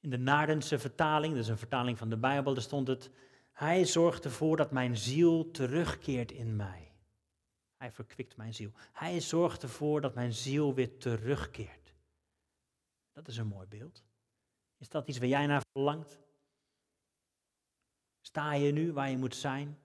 In 0.06 0.12
de 0.12 0.18
Naardense 0.18 0.78
vertaling, 0.78 1.34
dat 1.34 1.42
is 1.42 1.48
een 1.48 1.58
vertaling 1.58 1.98
van 1.98 2.08
de 2.08 2.16
Bijbel, 2.16 2.54
daar 2.54 2.62
stond 2.62 2.88
het: 2.88 3.10
Hij 3.52 3.84
zorgt 3.84 4.24
ervoor 4.24 4.56
dat 4.56 4.70
mijn 4.70 4.96
ziel 4.96 5.50
terugkeert 5.50 6.32
in 6.32 6.56
mij. 6.56 6.92
Hij 7.76 7.92
verkwikt 7.92 8.36
mijn 8.36 8.54
ziel. 8.54 8.70
Hij 8.92 9.20
zorgt 9.20 9.62
ervoor 9.62 10.00
dat 10.00 10.14
mijn 10.14 10.32
ziel 10.32 10.74
weer 10.74 10.98
terugkeert. 10.98 11.94
Dat 13.12 13.28
is 13.28 13.36
een 13.36 13.46
mooi 13.46 13.66
beeld. 13.66 14.04
Is 14.76 14.88
dat 14.88 15.08
iets 15.08 15.18
waar 15.18 15.28
jij 15.28 15.46
naar 15.46 15.62
verlangt? 15.72 16.18
Sta 18.20 18.52
je 18.52 18.72
nu 18.72 18.92
waar 18.92 19.10
je 19.10 19.18
moet 19.18 19.36
zijn? 19.36 19.78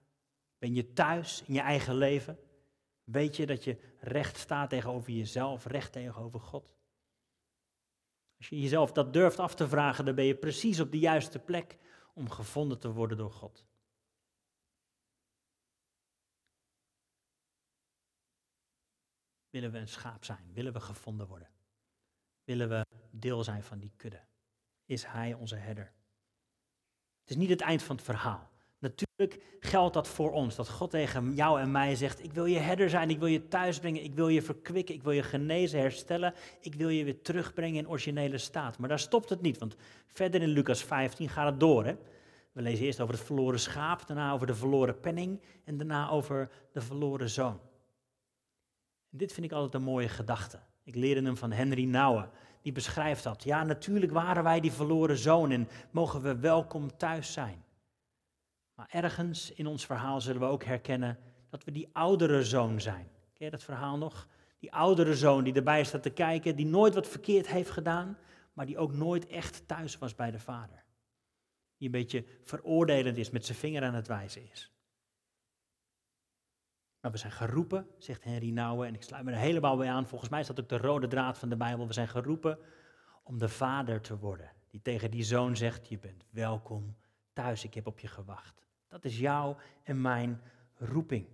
Ben 0.58 0.74
je 0.74 0.94
thuis 0.94 1.44
in 1.46 1.54
je 1.54 1.62
eigen 1.62 1.96
leven? 1.96 2.40
Weet 3.04 3.36
je 3.36 3.46
dat 3.46 3.64
je 3.64 3.78
recht 4.00 4.38
staat 4.38 4.70
tegenover 4.70 5.12
jezelf, 5.12 5.66
recht 5.66 5.92
tegenover 5.92 6.40
God? 6.40 6.81
Als 8.42 8.50
je 8.50 8.60
jezelf 8.60 8.92
dat 8.92 9.14
durft 9.14 9.40
af 9.40 9.56
te 9.56 9.68
vragen, 9.68 10.06
dan 10.06 10.16
ben 10.16 10.26
je 10.26 10.36
precies 10.36 10.80
op 10.80 10.92
de 10.92 11.00
juiste 11.00 11.40
plek 11.40 11.78
om 12.14 12.30
gevonden 12.30 12.80
te 12.80 12.92
worden 12.92 13.18
door 13.18 13.32
God. 13.32 13.66
Willen 19.50 19.72
we 19.72 19.78
een 19.78 19.88
schaap 19.88 20.26
zijn? 20.26 20.54
Willen 20.54 20.74
we 20.74 20.80
gevonden 20.80 21.28
worden? 21.28 21.50
Willen 22.44 22.70
we 22.70 22.86
deel 23.12 23.44
zijn 23.44 23.64
van 23.64 23.80
die 23.80 23.94
kudde? 23.96 24.26
Is 24.86 25.06
Hij 25.06 25.34
onze 25.34 25.56
herder? 25.56 25.94
Het 27.22 27.30
is 27.30 27.36
niet 27.36 27.50
het 27.50 27.62
eind 27.62 27.84
van 27.84 27.96
het 27.96 28.06
verhaal. 28.06 28.51
Geldt 29.60 29.94
dat 29.94 30.08
voor 30.08 30.32
ons, 30.32 30.56
dat 30.56 30.70
God 30.70 30.90
tegen 30.90 31.34
jou 31.34 31.60
en 31.60 31.72
mij 31.72 31.96
zegt, 31.96 32.24
ik 32.24 32.34
wil 32.34 32.46
je 32.46 32.58
herder 32.58 32.90
zijn, 32.90 33.10
ik 33.10 33.20
wil 33.20 33.28
je 33.28 33.48
thuisbrengen, 33.48 34.04
ik 34.04 34.14
wil 34.14 34.28
je 34.28 34.42
verkwikken, 34.42 34.96
ik 34.96 35.04
wil 35.04 35.12
je 35.12 35.24
genezen, 35.24 35.80
herstellen, 35.80 36.34
ik 36.60 36.76
wil 36.76 36.90
je 36.90 37.04
weer 37.04 37.22
terugbrengen 37.22 37.78
in 37.78 37.90
originele 37.90 38.38
staat. 38.38 38.78
Maar 38.78 38.90
daar 38.90 39.00
stopt 39.00 39.30
het 39.30 39.42
niet, 39.42 39.58
want 39.58 39.76
verder 40.08 40.42
in 40.42 40.50
Lucas 40.50 40.84
15 40.84 41.30
gaat 41.30 41.46
het 41.46 41.60
door. 41.60 41.86
Hè? 41.86 41.96
We 42.52 42.62
lezen 42.62 42.86
eerst 42.86 43.00
over 43.00 43.16
het 43.16 43.24
verloren 43.24 43.60
schaap, 43.60 44.08
daarna 44.08 44.34
over 44.34 44.48
de 44.48 44.56
verloren 44.56 45.00
penning 45.00 45.42
en 45.64 45.78
daarna 45.78 46.10
over 46.10 46.50
de 46.72 46.82
verloren 46.82 47.30
zoon. 47.30 47.60
En 49.12 49.18
dit 49.18 49.34
vind 49.34 49.46
ik 49.46 49.52
altijd 49.52 49.74
een 49.74 49.82
mooie 49.82 50.10
gedachte. 50.10 50.60
Ik 50.84 50.96
leerde 50.96 51.22
hem 51.22 51.38
van 51.38 51.52
Henry 51.52 51.86
Nouwen, 51.86 52.30
die 52.62 52.72
beschrijft 52.72 53.24
dat. 53.24 53.44
Ja, 53.44 53.64
natuurlijk 53.64 54.12
waren 54.12 54.44
wij 54.44 54.60
die 54.60 54.72
verloren 54.72 55.18
zoon 55.18 55.52
en 55.52 55.68
mogen 55.92 56.22
we 56.22 56.36
welkom 56.36 56.98
thuis 56.98 57.34
zijn. 57.34 57.64
Maar 58.82 59.04
ergens 59.04 59.52
in 59.52 59.68
ons 59.68 59.86
verhaal 59.86 60.22
zullen 60.22 60.42
we 60.42 60.48
ook 60.48 60.64
herkennen 60.64 61.18
dat 61.50 61.64
we 61.64 61.72
die 61.72 61.90
oudere 61.94 62.44
zoon 62.44 62.82
zijn. 62.82 63.08
Ken 63.34 63.46
je 63.46 63.52
dat 63.52 63.64
verhaal 63.64 63.98
nog? 63.98 64.28
Die 64.60 64.74
oudere 64.74 65.16
zoon 65.16 65.44
die 65.44 65.54
erbij 65.54 65.84
staat 65.84 66.04
te 66.04 66.10
kijken, 66.10 66.56
die 66.56 66.66
nooit 66.66 66.94
wat 66.94 67.08
verkeerd 67.08 67.48
heeft 67.48 67.70
gedaan, 67.70 68.18
maar 68.54 68.66
die 68.66 68.78
ook 68.78 68.94
nooit 68.94 69.28
echt 69.28 69.68
thuis 69.68 69.98
was 69.98 70.16
bij 70.16 70.32
de 70.32 70.40
vader. 70.40 70.84
Die 71.78 71.88
een 71.88 71.92
beetje 71.92 72.26
veroordelend 72.44 73.18
is, 73.18 73.30
met 73.30 73.46
zijn 73.46 73.58
vinger 73.58 73.84
aan 73.84 73.94
het 73.94 74.08
wijzen 74.08 74.50
is. 74.52 74.72
Maar 77.00 77.12
we 77.12 77.18
zijn 77.18 77.32
geroepen, 77.32 77.88
zegt 77.98 78.24
Henry 78.24 78.50
Nouwen, 78.50 78.88
en 78.88 78.94
ik 78.94 79.04
sluit 79.04 79.24
me 79.24 79.32
er 79.32 79.38
helemaal 79.38 79.78
bij 79.78 79.90
aan. 79.90 80.08
Volgens 80.08 80.30
mij 80.30 80.40
is 80.40 80.48
dat 80.48 80.60
ook 80.60 80.70
de 80.70 80.78
rode 80.78 81.08
draad 81.08 81.38
van 81.38 81.50
de 81.50 81.58
Bijbel. 81.58 81.88
We 81.88 81.94
zijn 81.94 82.08
geroepen 82.08 82.60
om 83.24 83.38
de 83.38 83.50
vader 83.50 84.02
te 84.02 84.18
worden. 84.18 84.52
Die 84.70 84.82
tegen 84.82 85.12
die 85.12 85.24
zoon 85.24 85.56
zegt, 85.56 85.88
je 85.88 86.00
bent 86.00 86.26
welkom 86.30 86.96
thuis, 87.34 87.64
ik 87.64 87.74
heb 87.74 87.88
op 87.88 88.00
je 88.00 88.08
gewacht. 88.08 88.62
Dat 88.92 89.06
is 89.06 89.20
jouw 89.20 89.58
en 89.84 90.02
mijn 90.02 90.42
roeping. 90.78 91.26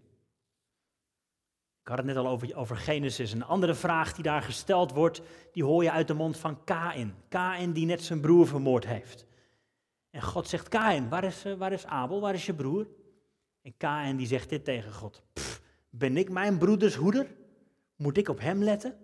Ik 1.82 1.88
had 1.88 1.98
het 1.98 2.06
net 2.06 2.15
al 2.15 2.28
over, 2.28 2.56
over 2.56 2.78
Genesis. 2.78 3.32
Een 3.32 3.43
andere 3.43 3.76
vraag 3.76 4.13
die 4.13 4.24
daar 4.24 4.41
gesteld 4.41 4.91
wordt, 4.91 5.22
die 5.52 5.63
hoor 5.63 5.84
je 5.84 5.91
uit 5.91 6.08
de 6.08 6.13
mond 6.13 6.38
van 6.38 6.63
Kain. 6.63 7.15
Kain 7.30 7.74
die 7.74 7.86
net 7.86 8.04
zijn 8.04 8.22
broer 8.22 8.48
vermoord 8.48 8.86
heeft. 8.86 9.26
En 10.10 10.22
God 10.22 10.48
zegt, 10.48 10.70
Kain, 10.70 11.10
waar 11.10 11.24
is, 11.24 11.46
eh, 11.46 11.54
waar 11.54 11.72
is 11.72 11.86
Abel, 11.86 12.22
waar 12.22 12.34
is 12.34 12.46
je 12.46 12.54
broer? 12.54 12.88
En 13.62 13.74
Kain 13.78 14.17
die 14.17 14.28
zegt 14.28 14.50
dit 14.50 14.63
tegen 14.63 14.93
God. 14.93 15.24
"Pff, 15.34 15.62
ben 15.89 16.17
ik 16.17 16.30
mijn 16.30 16.58
broeders 16.58 16.96
hoeder? 16.96 17.36
Moet 17.96 18.17
ik 18.17 18.30
op 18.30 18.39
hem 18.39 18.63
letten? 18.63 18.98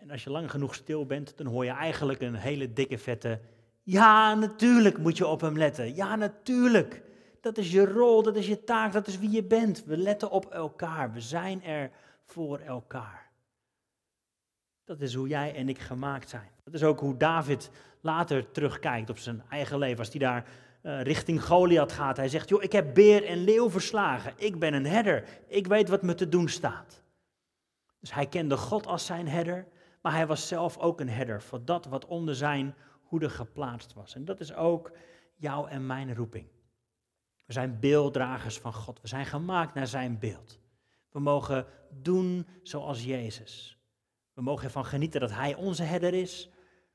En 0.00 0.10
als 0.10 0.24
je 0.24 0.30
lang 0.30 0.50
genoeg 0.50 0.74
stil 0.74 1.06
bent, 1.06 1.36
dan 1.36 1.46
hoor 1.46 1.64
je 1.64 1.70
eigenlijk 1.70 2.20
een 2.20 2.34
hele 2.34 2.72
dikke 2.72 2.98
vette. 2.98 3.40
Ja, 3.82 4.34
natuurlijk 4.34 4.98
moet 4.98 5.16
je 5.16 5.26
op 5.26 5.40
hem 5.40 5.58
letten. 5.58 5.94
Ja, 5.94 6.16
natuurlijk. 6.16 7.02
Dat 7.40 7.58
is 7.58 7.72
je 7.72 7.86
rol, 7.86 8.22
dat 8.22 8.36
is 8.36 8.46
je 8.46 8.64
taak, 8.64 8.92
dat 8.92 9.06
is 9.06 9.18
wie 9.18 9.30
je 9.30 9.44
bent. 9.44 9.84
We 9.84 9.96
letten 9.96 10.30
op 10.30 10.46
elkaar. 10.46 11.12
We 11.12 11.20
zijn 11.20 11.64
er 11.64 11.90
voor 12.24 12.58
elkaar. 12.58 13.30
Dat 14.84 15.00
is 15.00 15.14
hoe 15.14 15.28
jij 15.28 15.54
en 15.54 15.68
ik 15.68 15.78
gemaakt 15.78 16.28
zijn. 16.28 16.50
Dat 16.64 16.74
is 16.74 16.82
ook 16.82 17.00
hoe 17.00 17.16
David 17.16 17.70
later 18.00 18.50
terugkijkt 18.50 19.10
op 19.10 19.18
zijn 19.18 19.42
eigen 19.48 19.78
leven. 19.78 19.98
Als 19.98 20.08
hij 20.08 20.18
daar 20.18 20.44
eh, 20.82 21.02
richting 21.02 21.44
Goliath 21.44 21.92
gaat. 21.92 22.16
Hij 22.16 22.28
zegt, 22.28 22.48
joh, 22.48 22.62
ik 22.62 22.72
heb 22.72 22.94
beer 22.94 23.24
en 23.24 23.44
leeuw 23.44 23.70
verslagen. 23.70 24.32
Ik 24.36 24.58
ben 24.58 24.74
een 24.74 24.86
herder. 24.86 25.24
Ik 25.46 25.66
weet 25.66 25.88
wat 25.88 26.02
me 26.02 26.14
te 26.14 26.28
doen 26.28 26.48
staat. 26.48 27.02
Dus 27.98 28.14
hij 28.14 28.26
kende 28.26 28.56
God 28.56 28.86
als 28.86 29.06
zijn 29.06 29.28
herder. 29.28 29.66
Maar 30.02 30.12
hij 30.12 30.26
was 30.26 30.48
zelf 30.48 30.78
ook 30.78 31.00
een 31.00 31.08
herder 31.08 31.42
voor 31.42 31.64
dat 31.64 31.86
wat 31.86 32.06
onder 32.06 32.34
zijn 32.34 32.74
hoede 33.10 33.30
geplaatst 33.30 33.92
was. 33.92 34.14
En 34.14 34.24
dat 34.24 34.40
is 34.40 34.54
ook 34.54 34.92
jouw 35.36 35.66
en 35.66 35.86
mijn 35.86 36.14
roeping. 36.14 36.46
We 37.46 37.52
zijn 37.52 37.80
beelddragers 37.80 38.58
van 38.58 38.72
God. 38.72 39.00
We 39.00 39.08
zijn 39.08 39.26
gemaakt 39.26 39.74
naar 39.74 39.86
zijn 39.86 40.18
beeld. 40.18 40.58
We 41.10 41.20
mogen 41.20 41.66
doen 41.90 42.46
zoals 42.62 43.04
Jezus. 43.04 43.78
We 44.32 44.42
mogen 44.42 44.64
ervan 44.64 44.84
genieten 44.84 45.20
dat 45.20 45.32
hij 45.32 45.54
onze 45.54 45.82
herder 45.82 46.14
is. 46.14 46.50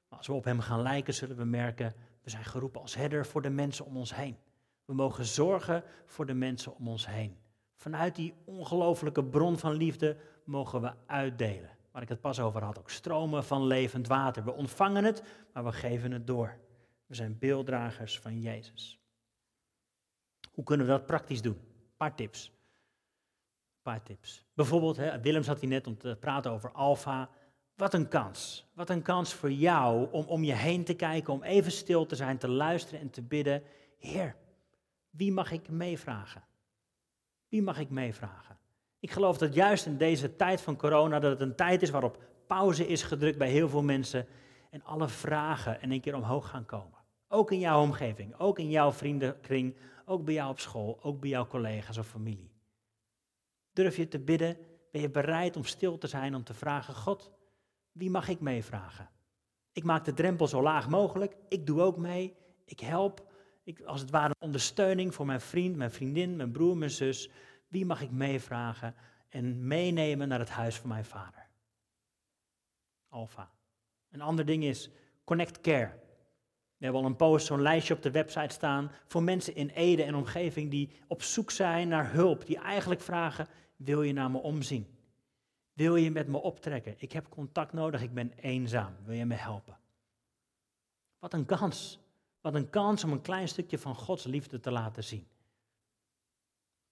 Maar 0.10 0.18
als 0.18 0.28
we 0.28 0.34
op 0.34 0.44
hem 0.44 0.60
gaan 0.60 0.82
lijken, 0.82 1.14
zullen 1.14 1.38
we 1.38 1.44
merken, 1.44 1.94
we 2.24 2.30
zijn 2.30 2.46
geroepen 2.46 2.82
als 2.82 2.96
herder 2.96 3.26
voor 3.26 3.42
de 3.42 3.50
mensen 3.50 3.86
om 3.86 3.98
ons 3.98 4.16
heen. 4.16 4.38
We 4.86 4.94
mogen 4.94 5.26
zorgen 5.26 5.84
voor 6.06 6.26
de 6.26 6.34
mensen 6.34 6.76
om 6.76 6.88
ons 6.88 7.08
heen. 7.08 7.38
Vanuit 7.76 8.16
die 8.16 8.34
ongelofelijke 8.46 9.24
bron 9.24 9.58
van 9.58 9.74
liefde 9.74 10.18
mogen 10.44 10.82
we 10.82 10.94
uitdelen. 11.06 11.75
Waar 11.96 12.04
ik 12.04 12.10
het 12.10 12.22
pas 12.22 12.40
over 12.40 12.64
had, 12.64 12.80
ook 12.80 12.90
stromen 12.90 13.44
van 13.44 13.66
levend 13.66 14.08
water. 14.08 14.44
We 14.44 14.54
ontvangen 14.54 15.04
het, 15.04 15.24
maar 15.54 15.64
we 15.64 15.72
geven 15.72 16.12
het 16.12 16.28
door. 16.28 16.58
We 17.06 17.16
zijn 17.16 17.40
beelddragers 17.40 18.20
van 18.20 18.42
Jezus. 18.42 19.00
Hoe 20.52 20.64
kunnen 20.64 20.86
we 20.86 20.92
dat 20.92 21.06
praktisch 21.06 21.42
doen? 21.42 21.54
Een 21.54 21.96
paar 21.98 22.16
tips. 22.16 22.48
Een 22.48 23.82
paar 23.82 24.04
tips. 24.04 24.46
Bijvoorbeeld, 24.54 24.98
hè, 24.98 25.20
Willem 25.20 25.44
zat 25.44 25.60
hier 25.60 25.70
net 25.70 25.88
om 25.88 25.98
te 25.98 26.18
praten 26.20 26.52
over 26.52 26.72
alfa. 26.72 27.30
Wat 27.76 27.94
een 27.94 28.08
kans. 28.08 28.66
Wat 28.74 28.90
een 28.90 29.02
kans 29.02 29.34
voor 29.34 29.52
jou 29.52 30.12
om 30.12 30.26
om 30.26 30.44
je 30.44 30.54
heen 30.54 30.84
te 30.84 30.94
kijken, 30.94 31.34
om 31.34 31.44
even 31.44 31.72
stil 31.72 32.06
te 32.06 32.16
zijn, 32.16 32.38
te 32.38 32.50
luisteren 32.50 33.00
en 33.00 33.10
te 33.10 33.22
bidden. 33.22 33.64
Heer, 33.98 34.36
wie 35.10 35.32
mag 35.32 35.52
ik 35.52 35.70
meevragen? 35.70 36.44
Wie 37.48 37.62
mag 37.62 37.80
ik 37.80 37.90
meevragen? 37.90 38.58
Ik 39.06 39.12
geloof 39.12 39.38
dat 39.38 39.54
juist 39.54 39.86
in 39.86 39.98
deze 39.98 40.36
tijd 40.36 40.62
van 40.62 40.78
corona, 40.78 41.20
dat 41.20 41.32
het 41.32 41.42
een 41.42 41.56
tijd 41.56 41.82
is 41.82 41.90
waarop 41.90 42.24
pauze 42.48 42.88
is 42.88 43.04
gedrukt 43.04 43.38
bij 43.38 43.50
heel 43.50 43.70
veel 43.70 43.84
mensen 43.84 44.28
en 44.70 44.84
alle 44.84 45.08
vragen 45.08 45.82
in 45.82 45.92
één 45.92 46.02
keer 46.02 46.16
omhoog 46.16 46.50
gaan 46.50 46.66
komen. 46.66 47.00
Ook 47.28 47.52
in 47.52 47.60
jouw 47.60 47.82
omgeving, 47.82 48.40
ook 48.40 48.60
in 48.60 48.70
jouw 48.70 48.92
vriendenkring, 48.92 49.76
ook 50.06 50.26
bij 50.26 50.34
jou 50.34 50.50
op 50.50 50.60
school, 50.60 51.00
ook 51.02 51.20
bij 51.20 51.30
jouw 51.30 51.48
collega's 51.48 51.98
of 51.98 52.08
familie. 52.08 52.52
Durf 53.74 53.96
je 53.96 54.08
te 54.08 54.20
bidden? 54.20 54.58
Ben 54.92 55.02
je 55.02 55.10
bereid 55.10 55.56
om 55.56 55.64
stil 55.64 55.98
te 55.98 56.08
zijn 56.08 56.36
om 56.36 56.44
te 56.44 56.54
vragen, 56.54 56.96
God, 56.96 57.32
wie 57.92 58.10
mag 58.10 58.28
ik 58.28 58.40
meevragen? 58.40 59.10
Ik 59.72 59.84
maak 59.84 60.06
de 60.06 60.14
drempel 60.14 60.48
zo 60.48 60.62
laag 60.62 60.90
mogelijk, 60.90 61.36
ik 61.50 61.66
doe 61.66 61.82
ook 61.82 61.98
mee, 61.98 62.36
ik 62.66 62.80
help, 62.80 63.32
ik, 63.64 63.82
als 63.82 64.02
het 64.02 64.10
ware 64.10 64.30
een 64.30 64.46
ondersteuning 64.46 65.14
voor 65.14 65.26
mijn 65.26 65.42
vriend, 65.42 65.76
mijn 65.76 65.92
vriendin, 65.92 66.36
mijn 66.36 66.52
broer, 66.52 66.78
mijn 66.78 66.92
zus. 66.92 67.30
Wie 67.76 67.86
mag 67.86 68.02
ik 68.02 68.12
meevragen 68.12 68.96
en 69.30 69.68
meenemen 69.68 70.28
naar 70.28 70.40
het 70.40 70.50
huis 70.50 70.76
van 70.76 70.90
mijn 70.90 71.06
vader? 71.06 71.48
Alpha. 73.10 73.52
Een 74.12 74.22
ander 74.22 74.46
ding 74.46 74.64
is 74.64 74.90
Connect 75.24 75.62
Care. 75.62 76.00
We 76.78 76.84
hebben 76.84 77.02
al 77.02 77.08
een 77.08 77.16
post, 77.16 77.46
zo'n 77.46 77.62
lijstje 77.62 77.94
op 77.94 78.02
de 78.02 78.12
website 78.12 78.54
staan 78.54 78.92
voor 79.08 79.24
mensen 79.24 79.56
in 79.56 79.70
Ede 79.70 80.04
en 80.04 80.16
omgeving 80.16 80.72
die 80.72 80.90
op 81.08 81.22
zoek 81.22 81.52
zijn 81.52 81.88
naar 81.88 82.12
hulp, 82.12 82.46
die 82.46 82.60
eigenlijk 82.60 83.02
vragen, 83.02 83.48
wil 83.76 84.02
je 84.02 84.14
naar 84.14 84.32
me 84.32 84.38
omzien? 84.38 84.98
Wil 85.74 85.96
je 85.96 86.12
met 86.12 86.28
me 86.28 86.38
optrekken? 86.38 86.96
Ik 86.98 87.12
heb 87.12 87.30
contact 87.30 87.74
nodig, 87.74 88.02
ik 88.02 88.14
ben 88.14 88.32
eenzaam, 88.36 88.96
wil 89.04 89.16
je 89.16 89.26
me 89.26 89.36
helpen? 89.36 89.78
Wat 91.20 91.34
een 91.34 91.46
kans, 91.46 92.00
wat 92.42 92.56
een 92.56 92.70
kans 92.70 93.04
om 93.04 93.12
een 93.12 93.22
klein 93.22 93.48
stukje 93.48 93.78
van 93.78 93.96
Gods 93.96 94.24
liefde 94.24 94.60
te 94.60 94.72
laten 94.72 95.04
zien. 95.04 95.28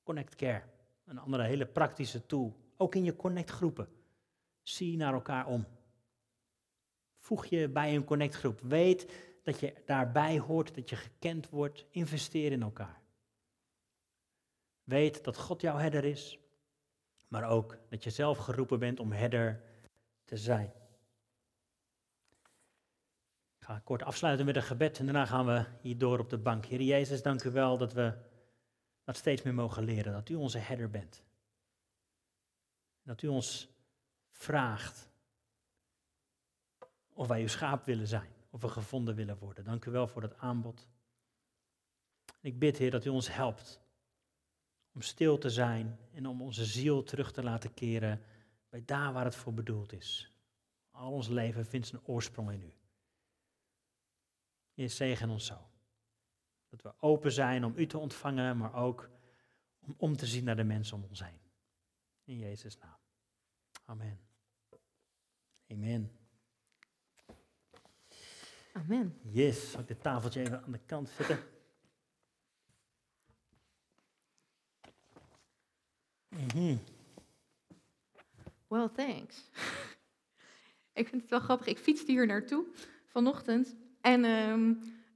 Connect 0.04 0.36
Care, 0.36 0.64
een 1.06 1.20
andere 1.20 1.44
hele 1.44 1.66
praktische 1.66 2.26
tool, 2.26 2.56
ook 2.78 2.96
in 2.96 3.04
je 3.04 3.16
Connect 3.16 3.50
groepen. 3.50 3.88
Zie 4.62 4.98
naar 4.98 5.14
elkaar 5.14 5.48
om. 5.48 5.66
Voeg 7.18 7.46
je 7.46 7.70
bij 7.70 7.96
een 7.96 8.04
Connect 8.04 8.36
groep. 8.36 8.60
Weet 8.62 9.12
dat 9.44 9.60
je 9.60 9.74
daarbij 9.86 10.40
hoort, 10.40 10.76
dat 10.76 10.90
je 10.90 10.96
gekend 10.96 11.50
wordt. 11.50 11.86
Investeer 11.90 12.52
in 12.52 12.62
elkaar. 12.62 13.02
Weet 14.84 15.24
dat 15.24 15.38
God 15.38 15.62
jouw 15.62 15.78
herder 15.78 16.04
is, 16.04 16.40
maar 17.28 17.50
ook 17.50 17.78
dat 17.90 18.04
je 18.04 18.10
zelf 18.10 18.38
geroepen 18.38 18.80
bent 18.80 19.00
om 19.00 19.12
herder 19.12 19.64
te 20.26 20.38
zijn. 20.38 20.74
Ik 23.58 23.70
ga 23.70 23.82
kort 23.84 24.04
afsluiten 24.04 24.46
met 24.46 24.56
een 24.56 24.64
gebed 24.64 25.00
en 25.00 25.06
daarna 25.06 25.26
gaan 25.26 25.46
we 25.46 25.66
hier 25.82 25.98
door 25.98 26.20
op 26.20 26.30
de 26.30 26.38
bank. 26.38 26.66
Heer 26.66 26.82
Jezus, 26.82 27.22
dank 27.22 27.44
u 27.44 27.52
wel 27.52 27.78
dat 27.78 27.94
we 27.94 28.14
dat 29.04 29.18
steeds 29.18 29.42
meer 29.42 29.54
mogen 29.54 29.84
leren, 29.84 30.14
dat 30.14 30.30
u 30.30 30.36
onze 30.36 30.58
herder 30.58 30.90
bent. 30.90 31.24
Dat 33.04 33.22
u 33.22 33.28
ons 33.28 33.68
vraagt 34.32 35.12
of 37.14 37.28
wij 37.28 37.42
uw 37.42 37.48
schaap 37.48 37.86
willen 37.86 38.08
zijn, 38.08 38.30
of 38.50 38.62
we 38.62 38.68
gevonden 38.68 39.16
willen 39.16 39.38
worden. 39.38 39.64
Dank 39.64 39.86
u 39.86 39.92
wel 39.92 40.08
voor 40.08 40.22
dat 40.22 40.38
aanbod. 40.38 40.88
Ik 42.42 42.60
bid, 42.60 42.78
Heer, 42.78 42.92
dat 42.92 43.06
u 43.06 43.10
ons 43.10 43.34
helpt 43.34 43.82
om 44.94 45.02
stil 45.02 45.38
te 45.38 45.50
zijn 45.50 46.00
en 46.14 46.28
om 46.28 46.42
onze 46.42 46.66
ziel 46.66 47.04
terug 47.04 47.32
te 47.32 47.44
laten 47.44 47.74
keren 47.74 48.22
bij 48.70 48.86
daar 48.86 49.14
waar 49.14 49.26
het 49.26 49.36
voor 49.36 49.54
bedoeld 49.54 49.94
is. 49.94 50.32
Al 50.92 51.12
ons 51.12 51.28
leven 51.28 51.66
vindt 51.66 51.88
zijn 51.88 52.06
oorsprong 52.06 52.52
in 52.52 52.62
u. 52.62 52.74
Heer, 54.74 54.90
zegen 54.90 55.30
ons 55.30 55.46
zo. 55.46 55.73
Dat 56.74 56.82
we 56.82 56.94
open 57.00 57.32
zijn 57.32 57.64
om 57.64 57.74
u 57.76 57.86
te 57.86 57.98
ontvangen, 57.98 58.58
maar 58.58 58.74
ook 58.74 59.10
om 59.80 59.94
om 59.98 60.18
te 60.18 60.26
zien 60.26 60.44
naar 60.44 60.56
de 60.56 60.64
mensen 60.64 60.98
om 60.98 61.04
ons 61.10 61.24
heen. 61.24 61.40
In 62.24 62.38
Jezus' 62.38 62.78
naam. 62.78 62.98
Amen. 63.86 64.20
Amen. 65.68 66.12
Amen. 68.74 69.20
Yes, 69.22 69.72
zal 69.72 69.80
ik 69.80 69.88
dit 69.88 70.02
tafeltje 70.02 70.42
even 70.42 70.64
aan 70.64 70.72
de 70.72 70.80
kant 70.86 71.10
zetten? 71.10 71.40
Mhm. 76.28 76.78
Well, 78.68 78.90
thanks. 78.90 79.50
ik 81.02 81.08
vind 81.08 81.22
het 81.22 81.30
wel 81.30 81.40
grappig. 81.40 81.68
Ik 81.68 81.78
fietste 81.78 82.12
hier 82.12 82.26
naartoe 82.26 82.66
vanochtend. 83.06 83.76
En 84.02 84.26
ehm, 84.26 84.74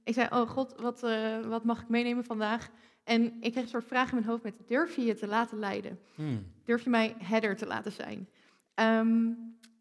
ik 0.08 0.14
zei, 0.14 0.26
oh 0.30 0.50
god, 0.50 0.74
wat, 0.80 1.02
eh, 1.02 1.40
wat 1.40 1.64
mag 1.64 1.80
ik 1.80 1.88
meenemen 1.88 2.24
vandaag? 2.24 2.70
En 3.04 3.22
ik 3.40 3.52
kreeg 3.52 3.64
een 3.64 3.68
soort 3.68 3.84
vraag 3.84 4.08
in 4.08 4.14
mijn 4.14 4.26
hoofd 4.26 4.42
met, 4.42 4.54
durf 4.66 4.96
je 4.96 5.02
je 5.02 5.14
te 5.14 5.26
laten 5.26 5.58
leiden? 5.58 5.98
Hmm. 6.14 6.52
Durf 6.64 6.84
je 6.84 6.90
mij 6.90 7.14
header 7.18 7.56
te 7.56 7.66
laten 7.66 7.92
zijn? 7.92 8.28
Ehm, 8.74 9.32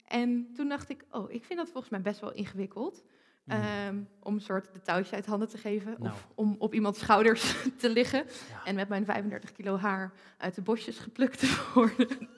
en 0.08 0.50
toen 0.54 0.70
dacht 0.70 0.90
ik, 0.90 1.06
oh, 1.12 1.32
ik 1.32 1.44
vind 1.44 1.60
dat 1.60 1.70
volgens 1.70 1.92
mij 1.92 2.02
best 2.02 2.20
wel 2.20 2.34
ingewikkeld. 2.34 3.04
Hmm. 3.44 3.62
ehm, 3.62 3.98
om 4.20 4.34
een 4.34 4.42
soort 4.42 4.74
de 4.74 4.82
touwtjes 4.82 5.14
uit 5.14 5.26
handen 5.26 5.48
te 5.48 5.58
geven. 5.58 5.96
Nou. 5.98 6.14
Of 6.14 6.28
om 6.36 6.56
op 6.60 6.74
iemands 6.74 7.00
schouders 7.00 7.56
te 7.78 7.90
liggen. 7.90 8.26
Ja. 8.50 8.66
En 8.66 8.76
met 8.76 8.90
mijn 8.90 9.06
35 9.06 9.52
kilo 9.52 9.78
haar 9.78 10.14
uit 10.38 10.56
de 10.56 10.62
bosjes 10.62 11.00
geplukt 11.00 11.40
te 11.40 11.72
worden. 11.74 12.30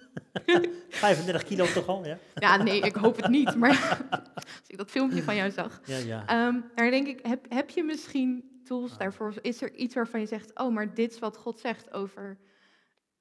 35 0.89 1.43
kilo 1.43 1.65
toch 1.65 1.87
al, 1.87 2.05
ja? 2.05 2.17
Ja, 2.35 2.63
nee, 2.63 2.79
ik 2.81 2.95
hoop 2.95 3.15
het 3.15 3.27
niet. 3.27 3.55
Maar 3.55 4.07
als 4.35 4.67
ik 4.67 4.77
dat 4.77 4.89
filmpje 4.91 5.23
van 5.23 5.35
jou 5.35 5.51
zag. 5.51 5.81
Ja, 5.85 5.97
ja. 5.97 6.27
Ehm 6.27 6.59
daar 6.75 6.91
denk 6.91 7.07
ik, 7.07 7.19
heb, 7.25 7.45
heb 7.49 7.69
je 7.69 7.83
misschien 7.83 8.61
tools 8.63 8.97
daarvoor? 8.97 9.33
Is 9.41 9.61
er 9.61 9.73
iets 9.75 9.95
waarvan 9.95 10.19
je 10.19 10.25
zegt, 10.25 10.59
oh, 10.59 10.73
maar 10.73 10.93
dit 10.93 11.11
is 11.11 11.19
wat 11.19 11.37
God 11.37 11.59
zegt 11.59 11.93
over 11.93 12.37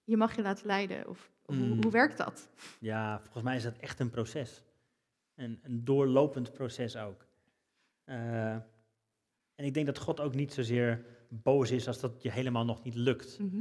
je 0.04 0.16
mag 0.16 0.36
je 0.36 0.42
laten 0.42 0.66
leiden? 0.66 1.08
Of 1.08 1.30
hoe, 1.42 1.56
Mm. 1.56 1.82
hoe 1.82 1.90
werkt 1.92 2.16
dat? 2.18 2.48
Ja, 2.80 3.20
volgens 3.22 3.44
mij 3.44 3.56
is 3.56 3.62
dat 3.62 3.76
echt 3.78 4.00
een 4.00 4.10
proces. 4.10 4.62
Een, 5.34 5.58
een 5.62 5.84
doorlopend 5.84 6.52
proces 6.52 6.96
ook. 6.96 7.26
Eh, 8.04 8.52
en 9.54 9.64
ik 9.64 9.74
denk 9.74 9.86
dat 9.86 9.98
God 9.98 10.20
ook 10.20 10.34
niet 10.34 10.52
zozeer 10.52 11.04
boos 11.28 11.70
is 11.70 11.86
als 11.86 12.00
dat 12.00 12.22
je 12.22 12.30
helemaal 12.30 12.64
nog 12.64 12.82
niet 12.84 12.94
lukt. 12.94 13.38
Mhm. 13.38 13.60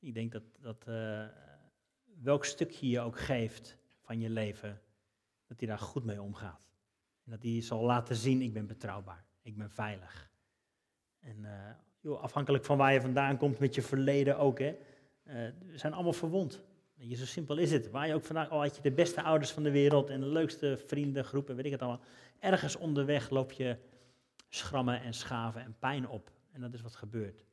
Ik 0.00 0.14
denk 0.14 0.32
dat, 0.32 0.42
dat 0.60 0.84
eh, 0.86 1.24
welk 2.22 2.44
stukje 2.44 2.88
je 2.88 3.00
ook 3.00 3.18
geeft 3.18 3.76
van 4.00 4.20
je 4.20 4.30
leven, 4.30 4.80
dat 5.46 5.58
hij 5.58 5.68
daar 5.68 5.78
goed 5.78 6.04
mee 6.04 6.22
omgaat. 6.22 6.60
En 7.24 7.30
dat 7.30 7.42
hij 7.42 7.60
zal 7.60 7.84
laten 7.84 8.16
zien, 8.16 8.42
ik 8.42 8.52
ben 8.52 8.66
betrouwbaar, 8.66 9.24
ik 9.42 9.56
ben 9.56 9.70
veilig. 9.70 10.30
En 11.20 11.44
eh, 11.44 11.70
joh, 12.00 12.22
afhankelijk 12.22 12.64
van 12.64 12.76
waar 12.76 12.92
je 12.92 13.00
vandaan 13.00 13.36
komt 13.36 13.58
met 13.58 13.74
je 13.74 13.82
verleden 13.82 14.38
ook, 14.38 14.58
hè. 14.58 14.76
Eh, 15.22 15.34
we 15.70 15.78
zijn 15.78 15.92
allemaal 15.92 16.12
verwond. 16.12 16.62
Je, 16.94 17.16
zo 17.16 17.26
simpel 17.26 17.56
is 17.56 17.70
het. 17.70 17.90
Waar 17.90 18.06
je 18.06 18.14
ook 18.14 18.24
vandaan, 18.24 18.48
al 18.48 18.60
had 18.60 18.76
je 18.76 18.82
de 18.82 18.92
beste 18.92 19.22
ouders 19.22 19.50
van 19.50 19.62
de 19.62 19.70
wereld 19.70 20.10
en 20.10 20.20
de 20.20 20.26
leukste 20.26 20.76
vriendengroepen, 20.86 21.56
weet 21.56 21.64
ik 21.64 21.70
het 21.70 21.82
allemaal. 21.82 22.04
Ergens 22.38 22.76
onderweg 22.76 23.30
loop 23.30 23.52
je 23.52 23.76
schrammen 24.48 25.00
en 25.00 25.14
schaven 25.14 25.62
en 25.62 25.76
pijn 25.78 26.08
op. 26.08 26.30
En 26.52 26.60
dat 26.60 26.74
is 26.74 26.80
wat 26.80 26.96
gebeurt. 26.96 27.44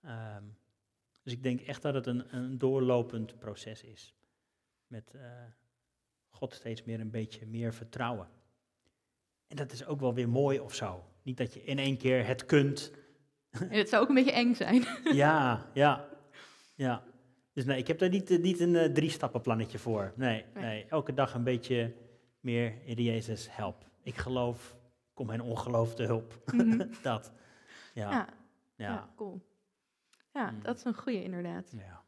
Ehm, 0.00 0.44
dus 1.24 1.32
ik 1.32 1.42
denk 1.42 1.60
echt 1.60 1.82
dat 1.82 1.94
het 1.94 2.06
een, 2.06 2.36
een 2.36 2.58
doorlopend 2.58 3.38
proces 3.38 3.82
is. 3.82 4.14
Met 4.86 5.10
eh, 5.14 5.20
God 6.28 6.52
steeds 6.54 6.84
meer 6.84 7.00
een 7.00 7.10
beetje 7.10 7.46
meer 7.46 7.74
vertrouwen. 7.74 8.28
En 9.46 9.56
dat 9.56 9.72
is 9.72 9.86
ook 9.86 10.00
wel 10.00 10.14
weer 10.14 10.28
mooi 10.28 10.60
of 10.60 10.74
zo. 10.74 11.04
Niet 11.22 11.36
dat 11.36 11.54
je 11.54 11.64
in 11.64 11.78
één 11.78 11.96
keer 11.96 12.26
het 12.26 12.44
kunt. 12.44 12.92
En 13.50 13.68
het 13.70 13.88
zou 13.88 14.02
ook 14.02 14.08
een 14.08 14.14
beetje 14.14 14.32
eng 14.32 14.54
zijn. 14.54 14.84
Ja, 15.22 15.70
ja, 15.74 16.08
ja. 16.74 17.04
Dus 17.52 17.64
nee, 17.64 17.78
ik 17.78 17.86
heb 17.86 17.98
daar 17.98 18.08
niet, 18.08 18.30
eh, 18.30 18.38
niet 18.42 18.60
een 18.60 18.76
eh, 18.76 18.92
drie-stappenplannetje 18.92 19.78
voor. 19.78 20.12
Nee, 20.16 20.44
Nee. 20.54 20.64
nee, 20.64 20.86
elke 20.88 21.14
dag 21.14 21.34
een 21.34 21.44
beetje 21.44 21.94
meer 22.40 22.74
in 22.84 23.02
Jezus 23.02 23.48
help. 23.50 23.86
Ik 24.02 24.16
geloof, 24.16 24.76
kom 25.14 25.26
mijn 25.26 25.40
ongeloof 25.40 25.94
te 25.94 26.02
hulp. 26.02 26.42
Mhm. 26.46 26.86
dat. 27.02 27.32
Ja, 27.94 28.10
ja, 28.10 28.28
ja. 28.76 28.88
ja. 28.88 29.12
cool. 29.16 29.40
Ja, 30.34 30.50
Mm. 30.50 30.62
dat 30.62 30.76
is 30.76 30.84
een 30.84 30.94
goede 30.94 31.22
inderdaad. 31.22 31.70
ja. 31.76 32.02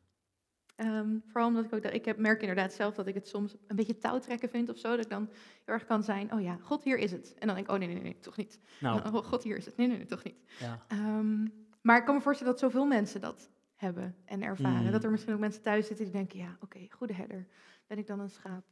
Ehm, 0.77 1.19
vooral 1.27 1.49
omdat 1.49 1.65
ik 1.65 1.73
ook, 1.75 1.83
dat, 1.83 1.93
ik 1.95 2.05
heb, 2.05 2.19
merk 2.19 2.41
inderdaad 2.41 2.73
zelf 2.73 2.95
dat 2.95 3.07
ik 3.07 3.15
het 3.15 3.29
soms 3.29 3.57
een 3.67 3.77
beetje 3.77 3.99
touwtrekken 3.99 4.49
vind 4.49 4.69
of 4.69 4.79
zo. 4.79 4.89
Dat 4.97 5.05
ik 5.05 5.11
dan 5.11 5.29
heel 5.65 5.75
erg 5.75 5.85
kan 5.87 6.03
zijn, 6.03 6.33
oh 6.33 6.41
ja, 6.41 6.57
God, 6.61 6.85
hier 6.85 6.99
is 6.99 7.13
het. 7.13 7.35
En 7.39 7.47
dan 7.47 7.57
denk 7.57 7.69
ik, 7.69 7.73
oh 7.75 7.79
nee, 7.79 7.89
nee, 7.89 8.03
nee, 8.03 8.19
toch 8.19 8.37
niet. 8.37 8.59
Nou, 8.81 9.01
Oh, 9.15 9.25
God, 9.25 9.43
hier 9.43 9.57
is 9.57 9.67
het. 9.67 9.77
Nee, 9.77 9.87
nee, 9.87 9.97
nee, 9.97 10.07
toch 10.07 10.23
niet. 10.25 10.37
ja. 10.59 10.85
Ehm, 10.89 11.47
maar 11.83 11.99
ik 11.99 12.05
kan 12.05 12.15
me 12.15 12.21
voorstellen 12.21 12.53
dat 12.53 12.61
zoveel 12.63 12.87
mensen 12.87 13.21
dat 13.21 13.51
hebben 13.75 14.17
en 14.25 14.43
ervaren. 14.43 14.85
Mm. 14.85 14.91
Dat 14.91 15.05
er 15.05 15.11
misschien 15.11 15.35
ook 15.35 15.41
mensen 15.41 15.63
thuis 15.63 15.87
zitten 15.87 16.05
die 16.05 16.15
denken, 16.15 16.39
ja, 16.39 16.57
oké, 16.61 16.87
goede 16.91 17.15
herder. 17.15 17.47
Ben 17.87 17.99
ik 17.99 18.07
dan 18.07 18.21
een 18.21 18.31
schaap? 18.31 18.65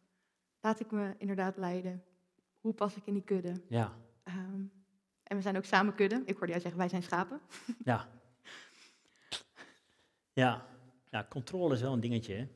Laat 0.60 0.80
ik 0.80 0.90
me 0.90 1.14
inderdaad 1.18 1.56
leiden? 1.56 2.04
Hoe 2.60 2.72
pas 2.74 2.96
ik 2.96 3.06
in 3.06 3.12
die 3.14 3.24
kudde? 3.24 3.52
ja. 3.68 3.92
Ehm, 4.24 4.62
en 5.22 5.36
we 5.36 5.40
zijn 5.42 5.56
ook 5.56 5.64
samen 5.64 5.94
kudde. 5.94 6.22
Ik 6.24 6.32
hoorde 6.36 6.48
jou 6.48 6.60
zeggen, 6.60 6.78
wij 6.80 6.88
zijn 6.88 7.02
schapen. 7.02 7.40
Ja. 7.84 8.06
Ja. 10.34 10.66
ja, 11.10 11.26
controle 11.28 11.74
is 11.74 11.80
wel 11.80 11.92
een 11.92 12.00
dingetje. 12.00 12.34
Hè? 12.34 12.46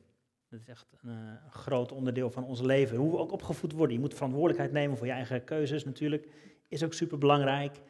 Dat 0.49 0.59
is 0.59 0.67
echt 0.67 0.87
een, 1.01 1.09
eh, 1.09 1.15
een 1.45 1.51
groot 1.51 1.91
onderdeel 1.91 2.29
van 2.31 2.43
ons 2.43 2.61
leven. 2.61 2.97
Hoe 2.97 3.11
we 3.11 3.17
ook 3.17 3.31
opgevoed 3.31 3.71
worden. 3.71 3.95
Je 3.95 4.01
moet 4.01 4.13
verantwoordelijkheid 4.13 4.71
nemen 4.71 4.97
voor 4.97 5.05
je 5.05 5.11
eigen 5.11 5.43
keuzes 5.43 5.85
natuurlijk. 5.85 6.27
Is 6.67 6.83
ook 6.83 6.93
super 6.93 7.17
belangrijk. 7.17 7.81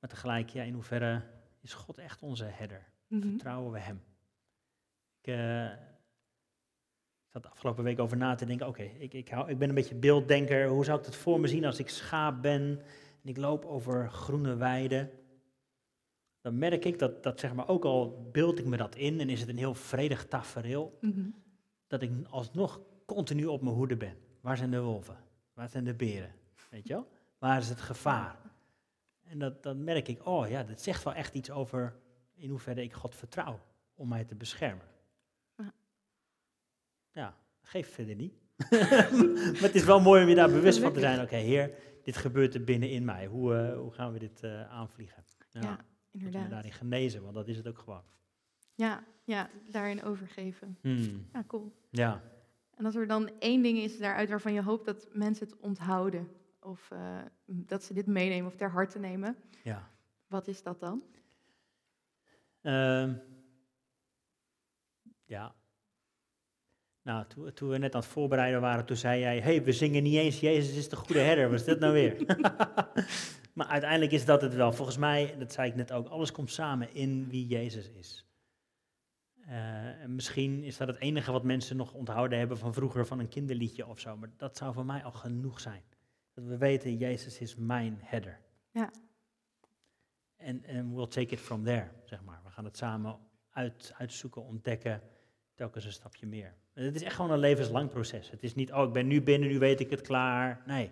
Maar 0.00 0.10
tegelijk, 0.10 0.48
ja, 0.48 0.62
in 0.62 0.74
hoeverre 0.74 1.22
is 1.60 1.74
God 1.74 1.98
echt 1.98 2.22
onze 2.22 2.44
herder? 2.44 2.86
Mhm. 3.06 3.28
Vertrouwen 3.28 3.72
we 3.72 3.78
hem? 3.78 4.02
Ik 5.20 5.26
eh, 5.34 5.70
zat 7.28 7.42
de 7.42 7.48
afgelopen 7.50 7.84
week 7.84 7.98
over 7.98 8.16
na 8.16 8.34
te 8.34 8.46
denken. 8.46 8.66
Oké, 8.66 8.82
ik, 8.82 9.14
ik, 9.14 9.28
hou- 9.28 9.50
ik 9.50 9.58
ben 9.58 9.68
een 9.68 9.74
beetje 9.74 9.94
beelddenker. 9.94 10.68
Hoe 10.68 10.84
zou 10.84 10.98
ik 10.98 11.04
het 11.04 11.16
voor 11.16 11.40
me 11.40 11.48
zien 11.48 11.64
als 11.64 11.78
ik 11.78 11.88
schaap 11.88 12.42
ben 12.42 12.62
en 13.22 13.28
ik 13.28 13.36
loop 13.36 13.64
over 13.64 14.10
groene 14.10 14.56
weiden? 14.56 15.10
Dan 16.42 16.58
merk 16.58 16.84
ik 16.84 16.98
dat, 16.98 17.22
dat 17.22 17.40
zeg 17.40 17.54
maar, 17.54 17.68
ook 17.68 17.84
al 17.84 18.28
beeld 18.32 18.58
ik 18.58 18.64
me 18.64 18.76
dat 18.76 18.94
in 18.96 19.20
en 19.20 19.28
is 19.28 19.40
het 19.40 19.48
een 19.48 19.58
heel 19.58 19.74
vredig 19.74 20.26
tafereel, 20.26 20.98
Mhm. 21.00 21.28
dat 21.86 22.02
ik 22.02 22.10
alsnog 22.30 22.80
continu 23.06 23.46
op 23.46 23.62
mijn 23.62 23.74
hoede 23.74 23.96
ben. 23.96 24.16
Waar 24.40 24.56
zijn 24.56 24.70
de 24.70 24.80
wolven? 24.80 25.16
Waar 25.54 25.68
zijn 25.68 25.84
de 25.84 25.94
beren? 25.94 26.34
Weet 26.70 26.86
je 26.88 26.94
wel? 26.94 27.08
Waar 27.38 27.58
is 27.58 27.68
het 27.68 27.80
gevaar? 27.80 28.36
En 29.24 29.38
dat, 29.38 29.62
dan 29.62 29.84
merk 29.84 30.08
ik, 30.08 30.26
oh 30.26 30.48
ja, 30.48 30.62
dat 30.62 30.80
zegt 30.80 31.02
wel 31.04 31.14
echt 31.14 31.34
iets 31.34 31.50
over 31.50 31.96
in 32.34 32.50
hoeverre 32.50 32.82
ik 32.82 32.92
God 32.92 33.14
vertrouw 33.14 33.60
om 33.94 34.08
mij 34.08 34.24
te 34.24 34.34
beschermen. 34.34 34.86
Ja. 35.56 35.72
Ja, 37.12 37.36
geeft 37.60 37.90
verder 37.92 38.14
niet. 38.14 38.34
maar 39.52 39.60
het 39.62 39.74
is 39.74 39.84
wel 39.84 40.00
mooi 40.00 40.22
om 40.22 40.28
je 40.28 40.34
daar 40.34 40.50
bewust 40.50 40.78
van 40.78 40.92
te 40.92 41.00
zijn. 41.00 41.20
Oké, 41.20 41.36
Heer, 41.36 41.74
dit 42.02 42.16
gebeurt 42.16 42.54
er 42.54 42.64
binnenin 42.64 43.04
mij. 43.04 43.26
Hoe, 43.26 43.54
eh, 43.56 43.76
hoe 43.78 43.92
gaan 43.92 44.12
we 44.12 44.18
dit 44.18 44.42
eh, 44.42 44.70
aanvliegen? 44.70 45.24
Ja, 45.50 45.78
inderdaad. 46.12 46.50
daarin 46.50 46.72
genezen, 46.72 47.22
want 47.22 47.34
dat 47.34 47.48
is 47.48 47.56
het 47.56 47.68
ook 47.68 47.78
gewoon. 47.78 48.02
Ja, 48.74 49.04
ja, 49.24 49.50
daarin 49.70 50.02
overgeven. 50.02 50.78
Hmm, 50.80 51.26
Ja, 51.32 51.44
cool. 51.46 51.72
Ja, 51.90 52.22
En 52.76 52.84
als 52.84 52.94
er 52.94 53.06
dan 53.06 53.30
één 53.38 53.62
ding 53.62 53.78
is 53.78 53.98
daaruit 53.98 54.28
waarvan 54.28 54.52
je 54.52 54.62
hoopt 54.62 54.84
dat 54.86 55.08
mensen 55.12 55.46
het 55.48 55.56
onthouden, 55.60 56.28
of 56.60 56.90
eh, 56.90 57.18
dat 57.46 57.84
ze 57.84 57.94
dit 57.94 58.06
meenemen 58.06 58.46
of 58.46 58.56
ter 58.56 58.70
harte 58.70 58.98
nemen, 58.98 59.36
ja. 59.62 59.90
wat 60.26 60.48
is 60.48 60.62
dat 60.62 60.80
dan? 60.80 61.02
Ehm, 62.62 63.14
ja. 65.24 65.54
Nou, 67.02 67.26
toen, 67.26 67.52
toen 67.52 67.68
we 67.68 67.78
net 67.78 67.94
aan 67.94 68.00
het 68.00 68.10
voorbereiden 68.10 68.60
waren, 68.60 68.84
toen 68.84 68.96
zei 68.96 69.20
jij, 69.20 69.40
hey, 69.40 69.64
we 69.64 69.72
zingen 69.72 70.02
niet 70.02 70.16
eens 70.16 70.40
Jezus 70.40 70.76
is 70.76 70.88
de 70.88 70.96
goede 70.96 71.20
herder. 71.20 71.50
Wat 71.50 71.58
is 71.58 71.64
dit 71.64 71.80
nou 71.80 71.92
weer? 71.92 72.16
maar 73.52 73.66
uiteindelijk 73.66 74.12
is 74.12 74.24
dat 74.24 74.42
het 74.42 74.54
wel. 74.54 74.72
Volgens 74.72 74.96
mij, 74.96 75.34
dat 75.38 75.52
zei 75.52 75.68
ik 75.68 75.74
net 75.74 75.92
ook, 75.92 76.08
alles 76.08 76.32
komt 76.32 76.50
samen 76.50 76.94
in 76.94 77.28
wie 77.28 77.46
Jezus 77.46 77.90
is. 77.90 78.26
Eh, 79.46 80.02
en 80.02 80.14
misschien 80.14 80.62
is 80.62 80.76
dat 80.76 80.88
het 80.88 80.98
enige 80.98 81.32
wat 81.32 81.44
mensen 81.44 81.76
nog 81.76 81.92
onthouden 81.92 82.38
hebben 82.38 82.58
van 82.58 82.74
vroeger, 82.74 83.06
van 83.06 83.18
een 83.18 83.28
kinderliedje 83.28 83.86
of 83.86 84.00
zo. 84.00 84.16
Maar 84.16 84.30
dat 84.36 84.56
zou 84.56 84.72
voor 84.74 84.84
mij 84.84 85.04
al 85.04 85.12
genoeg 85.12 85.60
zijn. 85.60 85.82
Dat 86.34 86.44
we 86.44 86.56
weten, 86.56 86.96
Jezus 86.96 87.38
is 87.38 87.56
mijn 87.56 87.98
herder. 88.02 88.40
Ja. 88.70 88.90
En 90.36 90.64
en 90.64 90.94
we'll 90.94 91.06
take 91.06 91.34
it 91.34 91.40
from 91.40 91.64
there, 91.64 91.90
zeg 92.04 92.22
maar. 92.22 92.40
We 92.44 92.50
gaan 92.50 92.64
het 92.64 92.76
samen 92.76 93.18
uit, 93.50 93.92
uitzoeken, 93.96 94.42
ontdekken, 94.42 95.02
telkens 95.54 95.84
een 95.84 95.92
stapje 95.92 96.26
meer. 96.26 96.54
En 96.72 96.84
Het 96.84 96.94
is 96.94 97.02
echt 97.02 97.14
gewoon 97.14 97.30
een 97.30 97.38
levenslang 97.38 97.90
proces. 97.90 98.30
Het 98.30 98.42
is 98.42 98.54
niet, 98.54 98.72
oh, 98.72 98.86
ik 98.86 98.92
ben 98.92 99.06
nu 99.06 99.22
binnen, 99.22 99.48
nu 99.48 99.58
weet 99.58 99.80
ik 99.80 99.90
het 99.90 100.00
klaar. 100.00 100.62
Nee. 100.66 100.90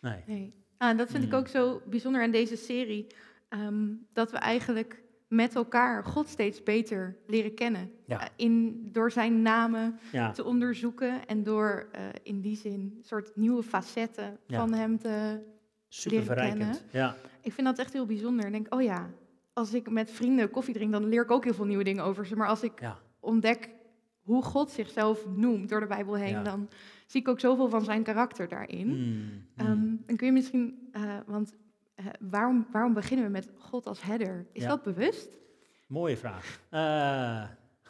Nee. 0.00 0.22
Nee. 0.26 0.59
Ah, 0.80 0.98
dat 0.98 1.10
vind 1.10 1.24
ik 1.24 1.30
Mm. 1.30 1.36
ook 1.38 1.48
zo 1.48 1.82
bijzonder 1.86 2.22
aan 2.22 2.30
deze 2.30 2.56
serie, 2.56 3.06
ehm, 3.48 3.88
dat 4.12 4.30
we 4.30 4.36
eigenlijk 4.38 5.02
met 5.28 5.54
elkaar 5.54 6.04
God 6.04 6.28
steeds 6.28 6.62
beter 6.62 7.16
leren 7.26 7.54
kennen. 7.54 7.90
Ja. 8.06 8.20
Eh, 8.20 8.26
in, 8.36 8.88
door 8.92 9.10
zijn 9.10 9.42
namen 9.42 9.98
Ja, 10.12 10.30
te 10.30 10.44
onderzoeken 10.44 11.26
en 11.26 11.42
door 11.42 11.88
eh, 11.92 12.02
in 12.22 12.40
die 12.40 12.56
zin 12.56 12.72
een 12.96 13.04
soort 13.04 13.36
nieuwe 13.36 13.62
facetten 13.62 14.38
Ja. 14.46 14.58
van 14.58 14.72
hem 14.74 14.98
te... 14.98 15.40
super 15.88 16.18
leren 16.18 16.26
verrijkend. 16.34 16.58
kennen. 16.60 16.76
Ja, 16.92 17.16
Ik 17.42 17.52
vind 17.52 17.66
dat 17.66 17.78
echt 17.78 17.92
heel 17.92 18.06
bijzonder. 18.06 18.46
Ik 18.46 18.52
denk, 18.52 18.74
oh 18.74 18.82
ja, 18.82 19.10
als 19.52 19.74
ik 19.74 19.90
met 19.90 20.10
vrienden 20.10 20.50
koffie 20.50 20.74
drink, 20.74 20.92
dan 20.92 21.08
leer 21.08 21.22
ik 21.22 21.30
ook 21.30 21.44
heel 21.44 21.54
veel 21.54 21.64
nieuwe 21.64 21.84
dingen 21.84 22.04
over 22.04 22.26
ze. 22.26 22.36
Maar 22.36 22.48
als 22.48 22.62
ik 22.62 22.80
ontdek 23.20 23.68
hoe 24.22 24.42
God 24.42 24.70
zichzelf 24.70 25.26
noemt 25.36 25.68
door 25.68 25.80
de 25.80 25.86
Bijbel 25.86 26.14
heen, 26.14 26.42
dan 26.42 26.68
zie 27.10 27.20
ik 27.20 27.28
ook 27.28 27.40
zoveel 27.40 27.68
van 27.68 27.84
zijn 27.84 28.02
karakter 28.02 28.48
daarin. 28.48 28.86
Mm, 29.56 30.02
en 30.06 30.16
kun 30.16 30.26
je 30.26 30.32
misschien, 30.32 30.88
eh, 30.92 31.02
want 31.26 31.56
eh, 31.94 32.06
waarom, 32.20 32.66
waarom 32.72 32.94
beginnen 32.94 33.26
we 33.26 33.32
met 33.32 33.50
God 33.58 33.86
als 33.86 34.02
herder? 34.02 34.46
Is 34.52 34.62
Ja. 34.62 34.68
dat 34.68 34.82
bewust? 34.82 35.28
Mooie 35.86 36.16
vraag. 36.16 36.60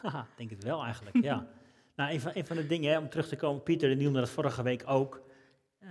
Haha, 0.00 0.20
ik 0.20 0.36
denk 0.36 0.50
het 0.50 0.64
wel 0.64 0.82
eigenlijk, 0.84 1.22
ja. 1.22 1.46
nou, 1.96 2.12
een 2.12 2.20
van, 2.20 2.30
een 2.34 2.46
van 2.46 2.56
de 2.56 2.66
dingen, 2.66 2.90
hè, 2.92 2.98
om 2.98 3.08
terug 3.08 3.28
te 3.28 3.36
komen, 3.36 3.62
Pieter 3.62 3.88
die 3.88 4.04
noemde 4.04 4.18
dat 4.20 4.30
vorige 4.30 4.62
week 4.62 4.82
ook, 4.86 5.22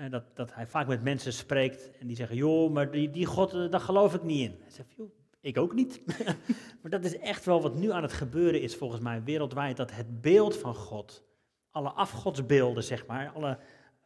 dat, 0.09 0.23
dat 0.33 0.53
hij 0.53 0.67
vaak 0.67 0.87
met 0.87 1.03
mensen 1.03 1.33
spreekt 1.33 1.91
en 1.99 2.07
die 2.07 2.15
zeggen, 2.15 2.35
joh, 2.35 2.71
maar 2.71 2.91
die, 2.91 3.09
die 3.09 3.25
God, 3.25 3.51
daar 3.71 3.79
geloof 3.79 4.13
ik 4.13 4.23
niet 4.23 4.49
in. 4.49 4.55
Hij 4.61 4.71
zegt, 4.71 4.93
joh, 4.95 5.09
ik 5.41 5.57
ook 5.57 5.73
niet. 5.73 6.01
maar 6.81 6.91
dat 6.91 7.03
is 7.05 7.17
echt 7.17 7.45
wel 7.45 7.61
wat 7.61 7.75
nu 7.75 7.91
aan 7.91 8.01
het 8.03 8.13
gebeuren 8.13 8.61
is 8.61 8.75
volgens 8.75 9.01
mij 9.01 9.23
wereldwijd, 9.23 9.77
dat 9.77 9.91
het 9.91 10.21
beeld 10.21 10.57
van 10.57 10.75
God, 10.75 11.23
alle 11.71 11.89
afgodsbeelden 11.89 12.83
zeg 12.83 13.05
maar, 13.05 13.29
alle 13.29 13.59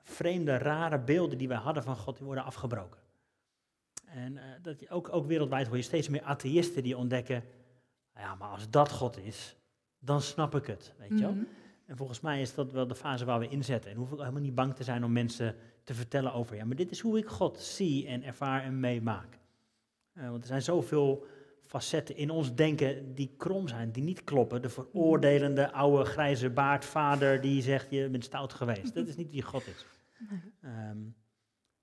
vreemde, 0.03 0.57
rare 0.57 0.99
beelden 0.99 1.37
die 1.37 1.47
wij 1.47 1.57
hadden 1.57 1.83
van 1.83 1.95
God, 1.95 2.17
die 2.17 2.25
worden 2.25 2.43
afgebroken. 2.43 2.99
En 4.05 4.37
eh, 4.37 4.43
dat 4.61 4.79
je 4.79 4.89
ook, 4.89 5.13
ook 5.13 5.25
wereldwijd 5.25 5.67
hoor 5.67 5.77
je 5.77 5.81
steeds 5.81 6.09
meer 6.09 6.23
atheïsten 6.23 6.83
die 6.83 6.97
ontdekken, 6.97 7.43
ja, 8.15 8.35
maar 8.35 8.49
als 8.49 8.69
dat 8.69 8.91
God 8.91 9.17
is, 9.17 9.55
dan 9.99 10.21
snap 10.21 10.55
ik 10.55 10.65
het, 10.65 10.93
weet 10.97 11.09
je 11.09 11.23
wel. 11.23 11.33
Mhm. 11.33 11.43
En 11.85 11.97
volgens 11.97 12.19
mij 12.19 12.41
is 12.41 12.53
dat 12.53 12.71
wel 12.71 12.87
de 12.87 12.95
fase 12.95 13.25
waar 13.25 13.39
we 13.39 13.47
inzetten. 13.47 13.91
En 13.91 13.97
hoef 13.97 14.11
ik 14.11 14.17
helemaal 14.17 14.41
niet 14.41 14.55
bang 14.55 14.75
te 14.75 14.83
zijn 14.83 15.03
om 15.03 15.11
mensen 15.11 15.55
te 15.83 15.93
vertellen 15.93 16.33
over, 16.33 16.55
ja, 16.55 16.65
maar 16.65 16.75
dit 16.75 16.91
is 16.91 16.99
hoe 16.99 17.17
ik 17.17 17.27
God 17.27 17.59
zie 17.59 18.07
en 18.07 18.23
ervaar 18.23 18.63
en 18.63 18.79
meemaak. 18.79 19.39
Eh, 20.13 20.29
want 20.29 20.41
er 20.41 20.47
zijn 20.47 20.61
zoveel 20.61 21.25
facetten 21.73 22.15
in 22.15 22.29
ons 22.29 22.55
denken 22.55 23.15
die 23.15 23.33
krom 23.37 23.67
zijn, 23.67 23.91
die 23.91 24.03
niet 24.03 24.23
kloppen. 24.23 24.61
De 24.61 24.69
veroordelende 24.69 25.71
oude 25.71 26.05
grijze 26.05 26.49
baardvader 26.49 27.41
die 27.41 27.61
zegt, 27.61 27.87
je 27.89 28.09
bent 28.09 28.23
stout 28.23 28.53
geweest. 28.53 28.93
Dat 28.95 29.07
is 29.07 29.15
niet 29.15 29.31
wie 29.31 29.41
God 29.41 29.67
is. 29.67 29.85
Ehm, 30.61 30.97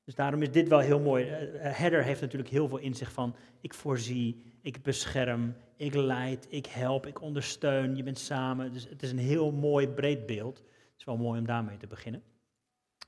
dus 0.04 0.14
daarom 0.14 0.42
is 0.42 0.50
dit 0.50 0.68
wel 0.68 0.78
heel 0.78 1.00
mooi. 1.00 1.24
Eh, 1.24 1.66
eh, 1.66 1.76
Herder 1.76 2.02
heeft 2.04 2.20
natuurlijk 2.20 2.50
heel 2.50 2.68
veel 2.68 2.78
in 2.78 2.94
zich 2.94 3.12
van, 3.12 3.34
ik 3.60 3.74
voorzie, 3.74 4.42
ik 4.62 4.82
bescherm, 4.82 5.54
ik 5.76 5.94
leid, 5.94 6.46
ik 6.50 6.66
help, 6.66 7.06
ik 7.06 7.20
ondersteun, 7.20 7.96
je 7.96 8.02
bent 8.02 8.18
samen. 8.18 8.72
Dus 8.72 8.88
het 8.88 9.02
is 9.02 9.10
een 9.10 9.18
heel 9.18 9.52
mooi 9.52 9.88
breed 9.88 10.26
beeld. 10.26 10.56
Het 10.58 10.98
is 10.98 11.04
wel 11.04 11.16
mooi 11.16 11.40
om 11.40 11.46
daarmee 11.46 11.76
te 11.76 11.86
beginnen. 11.86 12.22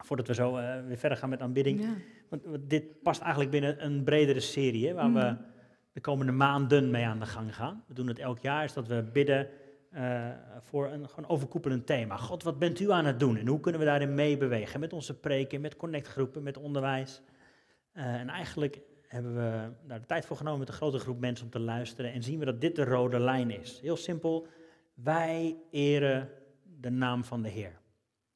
Voordat 0.04 0.26
we 0.26 0.34
zo 0.34 0.56
eh, 0.56 0.86
weer 0.86 0.98
verder 0.98 1.18
gaan 1.18 1.28
met 1.28 1.40
aanbidding. 1.40 1.80
Ja. 1.80 1.94
Want, 2.28 2.44
want 2.44 2.70
dit 2.70 3.02
past 3.02 3.20
eigenlijk 3.20 3.50
binnen 3.50 3.84
een 3.84 4.04
bredere 4.04 4.40
serie, 4.40 4.86
hè, 4.86 4.94
waar 4.94 5.12
we 5.12 5.18
Mhm. 5.18 5.50
De 5.92 6.00
komende 6.00 6.32
maanden 6.32 6.90
mee 6.90 7.06
aan 7.06 7.18
de 7.18 7.26
gang 7.26 7.56
gaan. 7.56 7.84
We 7.86 7.94
doen 7.94 8.06
het 8.06 8.18
elk 8.18 8.38
jaar, 8.38 8.64
is 8.64 8.72
dat 8.72 8.86
we 8.86 9.02
bidden 9.12 9.48
eh, 9.90 10.30
voor 10.60 10.90
een 10.90 11.08
gewoon 11.08 11.30
overkoepelend 11.30 11.86
thema. 11.86 12.16
God, 12.16 12.42
wat 12.42 12.58
bent 12.58 12.80
u 12.80 12.90
aan 12.90 13.04
het 13.04 13.20
doen 13.20 13.36
en 13.36 13.46
hoe 13.46 13.60
kunnen 13.60 13.80
we 13.80 13.86
daarin 13.86 14.14
meebewegen? 14.14 14.80
Met 14.80 14.92
onze 14.92 15.14
preken, 15.14 15.60
met 15.60 15.76
connectgroepen, 15.76 16.42
met 16.42 16.56
onderwijs. 16.56 17.22
Eh, 17.92 18.14
en 18.14 18.28
eigenlijk 18.28 18.80
hebben 19.06 19.34
we 19.34 19.72
daar 19.86 20.00
de 20.00 20.06
tijd 20.06 20.26
voor 20.26 20.36
genomen 20.36 20.58
met 20.58 20.68
een 20.68 20.74
grote 20.74 20.98
groep 20.98 21.20
mensen 21.20 21.44
om 21.44 21.50
te 21.50 21.60
luisteren 21.60 22.12
en 22.12 22.22
zien 22.22 22.38
we 22.38 22.44
dat 22.44 22.60
dit 22.60 22.76
de 22.76 22.84
rode 22.84 23.18
lijn 23.18 23.50
is. 23.50 23.80
Heel 23.80 23.96
simpel, 23.96 24.46
wij 24.94 25.56
eren 25.70 26.28
de 26.80 26.90
naam 26.90 27.24
van 27.24 27.42
de 27.42 27.48
Heer. 27.48 27.80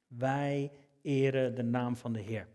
Wij 0.07 0.73
eren 1.03 1.55
de 1.55 1.63
naam 1.63 1.97
van 1.97 2.13
de 2.13 2.21
Heer. 2.21 2.47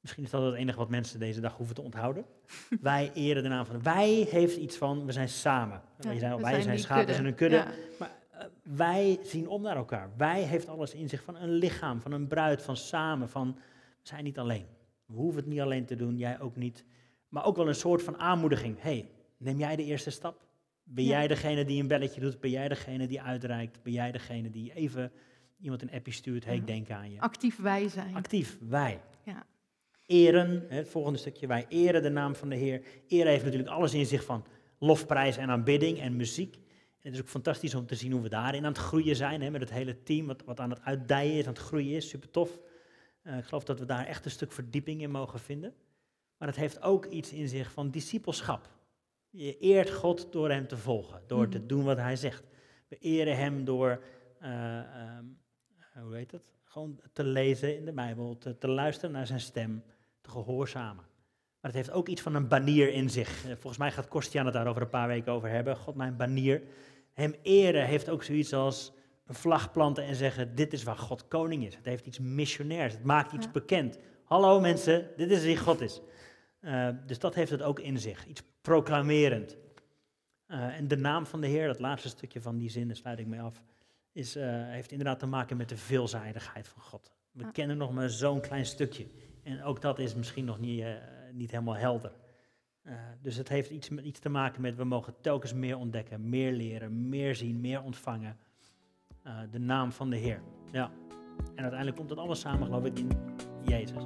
Misschien 0.00 0.24
is 0.24 0.30
dat 0.30 0.42
het 0.42 0.54
enige 0.54 0.78
wat 0.78 0.88
mensen 0.88 1.18
deze 1.18 1.40
dag 1.40 1.56
hoeven 1.56 1.74
te 1.74 1.82
onthouden. 1.82 2.24
wij 2.80 3.10
eren 3.14 3.42
de 3.42 3.48
naam 3.48 3.66
van 3.66 3.82
Wij 3.82 4.10
heeft 4.30 4.56
iets 4.56 4.76
van, 4.76 5.06
we 5.06 5.12
zijn 5.12 5.28
samen. 5.28 5.82
Ja, 5.98 6.08
wij 6.08 6.18
zijn, 6.18 6.36
we 6.36 6.42
wij 6.42 6.50
zijn 6.50 6.62
zijn 6.62 6.78
schapen, 6.78 6.96
kudde. 7.04 7.14
zijn 7.14 7.26
een 7.26 7.34
kudde. 7.34 7.56
Ja. 7.56 7.66
Maar 7.98 8.10
eh, 8.30 8.44
wij 8.62 9.18
zien 9.22 9.48
om 9.48 9.62
naar 9.62 9.76
elkaar. 9.76 10.10
Wij 10.16 10.42
heeft 10.42 10.68
alles 10.68 10.94
in 10.94 11.08
zich 11.08 11.22
van 11.22 11.36
een 11.36 11.50
lichaam, 11.52 12.00
van 12.00 12.12
een 12.12 12.26
bruid, 12.26 12.62
van 12.62 12.76
samen, 12.76 13.28
van 13.28 13.54
we 13.54 14.06
zijn 14.08 14.24
niet 14.24 14.38
alleen. 14.38 14.66
We 15.06 15.14
hoeven 15.16 15.40
het 15.40 15.50
niet 15.50 15.60
alleen 15.60 15.84
te 15.84 15.96
doen, 15.96 16.16
jij 16.16 16.40
ook 16.40 16.56
niet. 16.56 16.84
Maar 17.28 17.44
ook 17.44 17.56
wel 17.56 17.68
een 17.68 17.74
soort 17.74 18.02
van 18.02 18.18
aanmoediging. 18.18 18.76
hey, 18.80 19.08
neem 19.36 19.58
jij 19.58 19.76
de 19.76 19.84
eerste 19.84 20.10
stap? 20.10 20.48
Ben 20.84 21.04
Ja. 21.04 21.10
jij 21.10 21.28
degene 21.28 21.64
die 21.64 21.80
een 21.80 21.88
belletje 21.88 22.20
doet? 22.20 22.40
Ben 22.40 22.50
jij 22.50 22.68
degene 22.68 23.06
die 23.06 23.22
uitreikt? 23.22 23.82
Ben 23.82 23.92
jij 23.92 24.12
degene 24.12 24.50
die 24.50 24.74
even 24.74 25.12
iemand 25.60 25.82
een 25.82 25.90
appje 25.92 26.12
stuurt? 26.12 26.44
hey, 26.44 26.54
ik 26.54 26.66
denk 26.66 26.90
aan 26.90 27.10
je. 27.10 27.20
Actief 27.20 27.60
wij 27.60 27.88
zijn. 27.88 28.14
Actief, 28.14 28.58
wij. 28.68 29.00
Eren, 30.10 30.64
het 30.68 30.88
volgende 30.88 31.18
stukje, 31.18 31.46
wij 31.46 31.66
eren 31.68 32.02
de 32.02 32.08
naam 32.08 32.34
van 32.34 32.48
de 32.48 32.56
Heer. 32.56 32.82
Eren 33.06 33.30
heeft 33.30 33.44
natuurlijk 33.44 33.70
alles 33.70 33.94
in 33.94 34.06
zich 34.06 34.24
van 34.24 34.44
lofprijs 34.78 35.36
en 35.36 35.50
aanbidding 35.50 36.00
en 36.00 36.16
muziek. 36.16 36.54
En 36.54 36.62
het 37.06 37.14
is 37.14 37.20
ook 37.20 37.28
fantastisch 37.28 37.74
om 37.74 37.86
te 37.86 37.94
zien 37.94 38.12
hoe 38.12 38.20
we 38.22 38.28
daarin 38.28 38.64
aan 38.64 38.72
het 38.72 38.80
groeien 38.80 39.16
zijn, 39.16 39.42
hè, 39.42 39.50
met 39.50 39.60
het 39.60 39.70
hele 39.70 40.02
team 40.02 40.26
wat, 40.26 40.42
wat 40.44 40.60
aan 40.60 40.70
het 40.70 40.80
uitdijen 40.82 41.34
is, 41.34 41.46
aan 41.46 41.52
het 41.52 41.62
groeien 41.62 41.96
is, 41.96 42.08
super 42.08 42.30
tof. 42.30 42.58
Eh, 43.22 43.38
ik 43.38 43.44
geloof 43.44 43.64
dat 43.64 43.78
we 43.78 43.84
daar 43.84 44.06
echt 44.06 44.24
een 44.24 44.30
stuk 44.30 44.52
verdieping 44.52 45.02
in 45.02 45.10
mogen 45.10 45.38
vinden. 45.40 45.74
Maar 46.38 46.48
het 46.48 46.56
heeft 46.56 46.82
ook 46.82 47.04
iets 47.06 47.32
in 47.32 47.48
zich 47.48 47.72
van 47.72 47.90
discipelschap. 47.90 48.68
Je 49.30 49.58
eert 49.58 49.90
God 49.90 50.32
door 50.32 50.50
hem 50.50 50.66
te 50.66 50.76
volgen, 50.76 51.22
door 51.26 51.48
te 51.48 51.58
Mhm. 51.58 51.66
doen 51.66 51.84
wat 51.84 51.96
hij 51.96 52.16
zegt. 52.16 52.44
We 52.88 52.96
eren 52.98 53.36
hem 53.36 53.64
door, 53.64 54.02
eh, 54.38 54.78
ehm, 54.78 55.24
eh, 55.94 56.02
hoe 56.02 56.14
heet 56.14 56.30
het? 56.32 56.52
Gewoon 56.64 57.00
te 57.12 57.24
lezen 57.24 57.76
in 57.76 57.84
de 57.84 57.92
Bijbel, 57.92 58.38
te, 58.38 58.58
te 58.58 58.68
luisteren 58.68 59.12
naar 59.12 59.26
zijn 59.26 59.40
stem, 59.40 59.82
te 59.84 59.99
gehoorzamen. 60.30 61.04
Maar 61.60 61.70
het 61.70 61.74
heeft 61.74 61.90
ook 61.90 62.08
iets 62.08 62.22
van 62.22 62.34
een 62.34 62.48
banier 62.48 62.92
in 62.92 63.10
zich. 63.10 63.44
Eh, 63.44 63.50
volgens 63.50 63.76
mij 63.76 63.92
gaat 63.92 64.08
Kostian 64.08 64.44
het 64.44 64.54
daar 64.54 64.66
over 64.66 64.82
een 64.82 64.88
paar 64.88 65.08
weken 65.08 65.32
over 65.32 65.48
hebben. 65.48 65.76
God, 65.76 65.94
mijn 65.94 66.16
banier. 66.16 66.62
Hem 67.12 67.34
eren 67.42 67.86
heeft 67.86 68.08
ook 68.08 68.22
zoiets 68.22 68.52
als 68.52 68.92
een 69.26 69.34
vlag 69.34 69.72
planten 69.72 70.04
en 70.04 70.14
zeggen: 70.14 70.54
Dit 70.54 70.72
is 70.72 70.82
waar 70.82 70.96
God 70.96 71.28
koning 71.28 71.64
is. 71.66 71.74
Het 71.76 71.84
heeft 71.84 72.06
iets 72.06 72.18
missionairs. 72.18 72.92
Het 72.92 73.04
maakt 73.04 73.32
iets 73.32 73.44
Ja. 73.46 73.52
bekend. 73.52 73.98
Hallo 74.24 74.60
mensen, 74.60 75.08
dit 75.16 75.30
is 75.30 75.42
wie 75.42 75.56
God 75.56 75.80
is. 75.80 76.00
Eh, 76.60 76.88
dus 77.06 77.18
dat 77.18 77.34
heeft 77.34 77.50
het 77.50 77.62
ook 77.62 77.80
in 77.80 77.98
zich. 77.98 78.26
Iets 78.26 78.42
proclamerend. 78.60 79.56
Eh, 80.46 80.76
en 80.76 80.88
de 80.88 80.96
naam 80.96 81.26
van 81.26 81.40
de 81.40 81.46
Heer, 81.46 81.66
dat 81.66 81.78
laatste 81.78 82.08
stukje 82.08 82.40
van 82.40 82.56
die 82.56 82.70
zin, 82.70 82.86
daar 82.86 82.96
sluit 82.96 83.18
ik 83.18 83.26
mee 83.26 83.40
af, 83.40 83.62
is, 84.12 84.34
heeft 84.34 84.90
inderdaad 84.90 85.18
te 85.18 85.26
maken 85.26 85.56
met 85.56 85.68
de 85.68 85.76
veelzijdigheid 85.76 86.68
van 86.68 86.82
God. 86.82 87.12
We 87.32 87.42
Ja. 87.44 87.50
kennen 87.50 87.76
nog 87.76 87.92
maar 87.92 88.08
zo'n 88.10 88.40
klein 88.40 88.66
stukje. 88.66 89.06
En 89.42 89.62
ook 89.62 89.80
dat 89.80 89.98
is 89.98 90.14
misschien 90.14 90.44
nog 90.44 90.60
niet, 90.60 90.80
eh, 90.80 90.92
niet 91.32 91.50
helemaal 91.50 91.76
helder. 91.76 92.12
Eh, 92.82 92.94
dus 93.22 93.36
het 93.36 93.48
heeft 93.48 93.70
iets, 93.70 93.88
met, 93.88 94.04
iets 94.04 94.20
te 94.20 94.28
maken 94.28 94.60
met 94.62 94.76
we 94.76 94.84
mogen 94.84 95.14
telkens 95.20 95.52
meer 95.54 95.76
ontdekken, 95.76 96.28
meer 96.28 96.52
leren, 96.52 97.08
meer 97.08 97.34
zien, 97.34 97.60
meer 97.60 97.82
ontvangen. 97.82 98.36
Eh, 99.22 99.38
de 99.50 99.58
naam 99.58 99.92
van 99.92 100.10
de 100.10 100.16
Heer. 100.16 100.42
Ja. 100.72 100.90
En 101.54 101.56
uiteindelijk 101.62 101.96
komt 101.96 102.08
dat 102.08 102.18
alles 102.18 102.40
samen, 102.40 102.66
geloof 102.66 102.84
ik, 102.84 102.98
in 102.98 103.08
Jezus. 103.62 104.02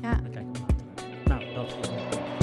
Ja. 0.00 0.14
Daar 0.20 0.30
kijken 0.30 0.52
we 0.52 0.58
later 0.58 0.86
naar. 1.26 1.42
Nou, 1.42 1.54
dat 1.54 1.66
is 1.66 1.88
het. 1.88 2.39